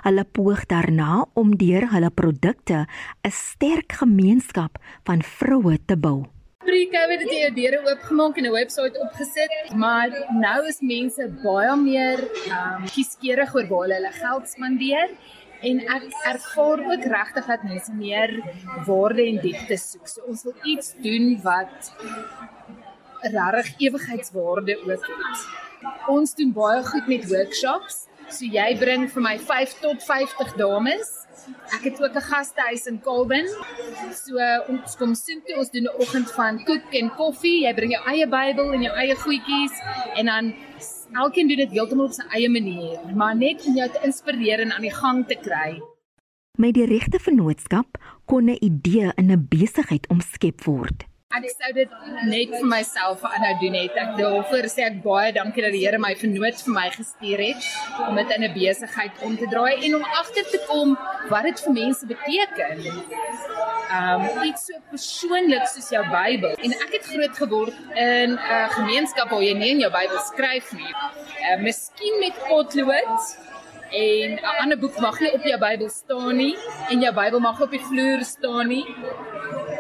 Hulle 0.03 0.25
poog 0.25 0.66
daarna 0.66 1.27
om 1.35 1.57
deur 1.57 1.90
hulle 1.90 2.11
produkte 2.11 2.87
'n 3.23 3.31
sterk 3.31 3.92
gemeenskap 3.92 4.79
van 5.05 5.23
vroue 5.23 5.79
te 5.87 5.97
bou 5.97 6.38
pre-COVID 6.69 7.23
het 7.25 7.33
jy 7.33 7.41
jou 7.47 7.53
deure 7.57 7.79
oopgemaak 7.87 8.39
en 8.39 8.47
'n 8.47 8.53
webwerf 8.53 8.97
opgesit, 9.05 9.53
maar 9.75 10.09
nou 10.45 10.59
is 10.69 10.81
mense 10.81 11.29
baie 11.43 11.77
meer 11.77 12.19
ehm 12.21 12.83
um, 12.83 12.89
kieskeurig 12.95 13.55
oor 13.55 13.69
waar 13.73 13.93
hulle 13.97 14.13
geld 14.23 14.49
spandeer 14.49 15.09
en 15.69 15.81
ek 15.97 16.05
ervaar 16.33 16.79
ook 16.93 17.05
regtig 17.15 17.47
dat 17.47 17.63
mense 17.63 17.93
meer 17.93 18.31
waarde 18.87 19.25
en 19.31 19.41
diepte 19.43 19.77
soek. 19.77 20.07
So 20.09 20.21
ons 20.31 20.43
wil 20.47 20.55
iets 20.65 20.95
doen 21.03 21.41
wat 21.43 21.93
regtig 23.23 23.73
ewigheidswaarde 23.87 24.77
ook 24.85 25.09
het. 25.09 25.49
Ons 26.07 26.35
doen 26.35 26.53
baie 26.53 26.85
goed 26.85 27.07
met 27.07 27.29
workshops. 27.33 28.07
So 28.31 28.45
jy 28.45 28.79
bring 28.79 29.09
vir 29.09 29.23
my 29.23 29.38
5 29.38 29.81
tot 29.81 30.03
50 30.03 30.57
dames 30.57 31.29
Ek 31.77 31.83
het 31.85 32.03
ook 32.03 32.14
'n 32.14 32.29
gastehuis 32.31 32.87
in 32.87 33.01
Kolben. 33.01 33.47
So 34.25 34.37
ons 34.69 34.97
kom 34.97 35.14
sien 35.14 35.41
toe 35.45 35.57
ons 35.57 35.71
doen 35.71 35.87
'n 35.87 36.01
oggend 36.03 36.31
van 36.33 36.64
koek 36.64 36.93
en 37.01 37.11
koffie. 37.11 37.64
Jy 37.67 37.75
bring 37.75 37.93
jou 37.93 38.05
eie 38.05 38.27
Bybel 38.29 38.73
en 38.73 38.83
jou 38.83 38.95
eie 38.97 39.14
goedjies 39.14 39.75
en 40.14 40.27
dan 40.27 40.55
elkeen 41.12 41.49
doen 41.49 41.57
dit 41.57 41.71
heeltemal 41.71 42.07
op 42.07 42.12
sy 42.12 42.25
eie 42.31 42.49
manier, 42.49 43.01
maar 43.14 43.37
net 43.37 43.67
om 43.67 43.75
jou 43.75 43.88
te 43.91 44.01
inspireer 44.05 44.61
en 44.61 44.73
aan 44.73 44.83
die 44.83 44.95
gang 44.95 45.27
te 45.27 45.35
kry. 45.35 45.81
Met 46.59 46.75
die 46.75 46.87
regte 46.87 47.19
vennootskap 47.19 47.99
kon 48.25 48.45
'n 48.45 48.57
idee 48.61 49.12
in 49.17 49.31
'n 49.31 49.47
besigheid 49.49 50.09
omskep 50.09 50.64
word. 50.64 51.05
Ek 51.37 51.45
sou 51.53 51.69
dit 51.77 51.91
net 52.25 52.53
vir 52.55 52.62
myself 52.64 53.25
aanhou 53.29 53.51
doen 53.61 53.75
het. 53.77 53.97
Ek 54.01 54.14
wil 54.17 54.38
vir 54.49 54.67
sê 54.73 54.87
ek 54.87 54.95
baie 55.05 55.33
dankie 55.37 55.61
dat 55.61 55.75
die 55.77 55.83
Here 55.83 55.99
my 56.01 56.14
vernoot 56.17 56.62
vir 56.64 56.73
my 56.73 56.87
gestuur 56.95 57.43
het 57.43 57.67
om 58.07 58.17
dit 58.17 58.31
in 58.37 58.45
'n 58.47 58.55
besigheid 58.55 59.21
om 59.27 59.37
te 59.37 59.49
draai 59.53 59.85
en 59.87 59.97
om 59.99 60.05
agter 60.21 60.47
te 60.53 60.61
kom 60.71 60.97
wat 61.29 61.45
dit 61.49 61.61
vir 61.64 61.73
mense 61.73 62.07
beteken. 62.12 62.81
Um 63.99 64.25
iets 64.49 64.64
so 64.71 64.81
persoonlik 64.95 65.69
soos 65.69 65.91
jou 65.91 66.05
Bybel. 66.09 66.57
En 66.64 66.73
ek 66.87 66.97
het 66.97 67.05
groot 67.12 67.37
geword 67.43 67.77
in 67.95 68.33
'n 68.33 68.38
uh, 68.38 68.69
gemeenskap 68.79 69.29
waar 69.29 69.43
jy 69.43 69.55
nie 69.55 69.71
in 69.71 69.81
jou 69.85 69.93
Bybel 69.93 70.19
skryf 70.33 70.73
nie. 70.73 70.95
Uh, 71.45 71.61
miskien 71.61 72.19
met 72.21 72.35
potlood 72.49 73.21
en 73.93 74.31
'n 74.33 74.57
ander 74.62 74.79
boek 74.79 74.99
mag 74.99 75.21
nie 75.21 75.33
op 75.33 75.45
jou 75.45 75.59
Bybel 75.59 75.88
staan 75.88 76.37
nie 76.37 76.57
en 76.88 77.01
jou 77.01 77.14
Bybel 77.14 77.41
mag 77.41 77.61
op 77.61 77.71
die 77.71 77.85
vloer 77.85 78.25
staan 78.25 78.69
nie. 78.69 78.87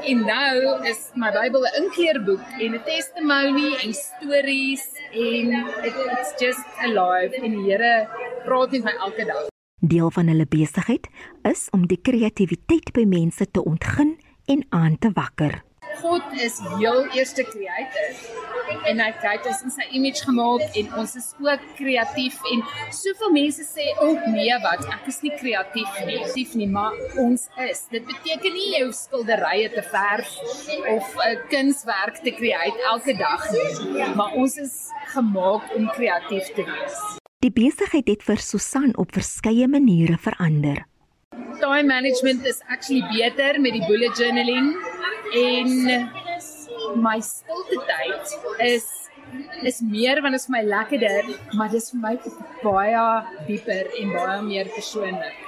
En 0.06 0.20
nou 0.22 0.86
is 0.86 1.10
my 1.14 1.30
Bybel 1.34 1.64
'n 1.66 1.82
inkleurboek 1.82 2.44
en 2.62 2.74
'n 2.74 2.82
testimony 2.84 3.74
en 3.82 3.92
stories 3.94 4.84
en 5.12 5.46
it, 5.86 5.94
it's 6.14 6.32
just 6.38 6.64
alive 6.86 7.34
en 7.34 7.50
die 7.50 7.64
Here 7.70 8.08
praat 8.44 8.70
met 8.70 8.84
my 8.84 8.94
elke 9.00 9.24
dag. 9.24 9.46
Deel 9.80 10.10
van 10.10 10.26
hulle 10.26 10.46
besigheid 10.46 11.08
is 11.42 11.68
om 11.70 11.86
die 11.86 12.00
kreatiwiteit 12.02 12.92
by 12.92 13.04
mense 13.04 13.50
te 13.50 13.64
ontgin 13.64 14.18
en 14.46 14.66
aan 14.68 14.98
te 14.98 15.10
wakker. 15.12 15.67
God 16.02 16.22
is 16.38 16.58
heel 16.78 17.06
eerste 17.16 17.44
creator. 17.48 18.08
En 18.88 19.00
hy 19.00 19.08
kyk 19.22 19.46
ons 19.48 19.62
in 19.64 19.72
sy 19.72 19.86
image 19.96 20.24
gemaak 20.26 20.76
en 20.80 20.90
ons 21.00 21.14
is 21.20 21.28
ook 21.44 21.64
kreatief 21.78 22.36
en 22.52 22.64
soveel 22.94 23.32
mense 23.36 23.64
sê 23.64 23.86
ook 23.96 24.18
oh, 24.20 24.32
nee 24.34 24.58
wat 24.64 24.84
ek 24.92 25.08
is 25.12 25.20
nie 25.24 25.32
kreatief 25.40 26.00
nie. 26.08 26.20
Sief 26.34 26.54
nie 26.58 26.68
maar 26.70 26.96
ons 27.22 27.48
is. 27.68 27.84
Dit 27.92 28.06
beteken 28.08 28.56
nie 28.56 28.68
jou 28.76 28.90
skilderye 28.96 29.70
te 29.74 29.84
verf 29.92 30.34
of 30.96 31.16
'n 31.28 31.40
kunswerk 31.52 32.22
te 32.24 32.34
create 32.40 32.76
elke 32.92 33.16
dag 33.16 33.48
nie 33.52 34.08
maar 34.14 34.34
ons 34.34 34.56
is 34.56 34.76
gemaak 35.14 35.74
om 35.76 35.88
kreatief 35.96 36.52
te 36.54 36.64
wees. 36.64 37.00
Die 37.44 37.52
besigheid 37.54 38.08
het 38.10 38.22
vir 38.26 38.40
Susan 38.42 38.96
op 38.98 39.12
verskeie 39.14 39.68
maniere 39.70 40.18
verander. 40.18 40.84
Time 41.60 41.88
management 41.88 42.46
is 42.46 42.60
actually 42.68 43.02
beter 43.12 43.60
met 43.60 43.72
die 43.72 43.84
bullet 43.86 44.14
journaling 44.18 44.76
en 45.34 45.72
my 47.02 47.18
stilte 47.20 47.80
tyd 47.88 48.38
is 48.68 48.86
is 49.68 49.80
meer 49.80 50.22
want 50.22 50.36
dit 50.36 50.40
is 50.40 50.46
vir 50.48 50.54
my 50.54 50.62
lekkerder, 50.64 51.28
maar 51.58 51.68
dis 51.72 51.90
vir 51.92 52.00
my 52.04 52.14
baie 52.62 53.04
dieper 53.50 53.90
en 54.00 54.14
baie 54.14 54.40
meer 54.46 54.72
persoonlik. 54.76 55.44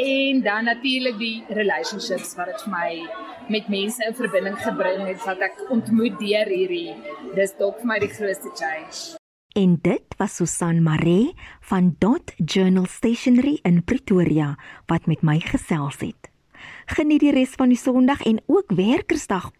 En 0.00 0.42
dan 0.46 0.70
natuurlik 0.70 1.18
die 1.20 1.36
relationships 1.60 2.34
wat 2.38 2.52
dit 2.54 2.66
vir 2.66 2.74
my 2.78 2.90
met 3.50 3.68
mense 3.68 4.06
in 4.06 4.14
verbinding 4.14 4.58
gebring 4.64 5.06
het 5.10 5.24
wat 5.26 5.48
ek 5.50 5.64
ontmoet 5.68 6.18
deur 6.22 6.54
hierdie. 6.56 6.94
Dis 7.36 7.56
dalk 7.58 7.82
vir 7.82 7.94
my 7.94 7.98
die 8.06 8.14
grootste 8.14 8.54
change. 8.54 9.19
En 9.52 9.78
dit 9.82 10.14
was 10.16 10.36
Susan 10.36 10.82
Maree 10.82 11.34
van 11.60 11.96
Dot 11.98 12.32
Journal 12.36 12.86
Stationery 12.86 13.58
in 13.62 13.84
Pretoria 13.84 14.58
wat 14.86 15.06
met 15.06 15.22
my 15.22 15.40
gesels 15.40 15.98
het. 15.98 16.30
Geniet 16.86 17.24
die 17.24 17.32
res 17.34 17.56
van 17.58 17.72
die 17.72 17.78
Sondag 17.78 18.22
en 18.22 18.38
ook 18.46 18.70
Werkersdag. 18.78 19.50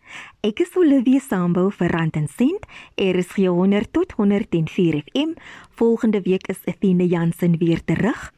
Ek 0.47 0.63
is 0.63 0.77
Olivia 0.79 1.19
Sambo 1.19 1.71
vir 1.75 1.91
Rand 1.91 2.15
en 2.21 2.29
Sent. 2.29 2.69
Er 2.95 3.19
is 3.19 3.35
100 3.35 3.93
tot 3.93 4.13
104 4.13 5.03
FM. 5.11 5.35
Volgende 5.75 6.23
week 6.23 6.47
is 6.47 6.63
Athena 6.67 7.05
Jansen 7.05 7.59
weer 7.59 7.83
terug. 7.85 8.31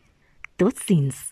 Totsiens. 0.57 1.32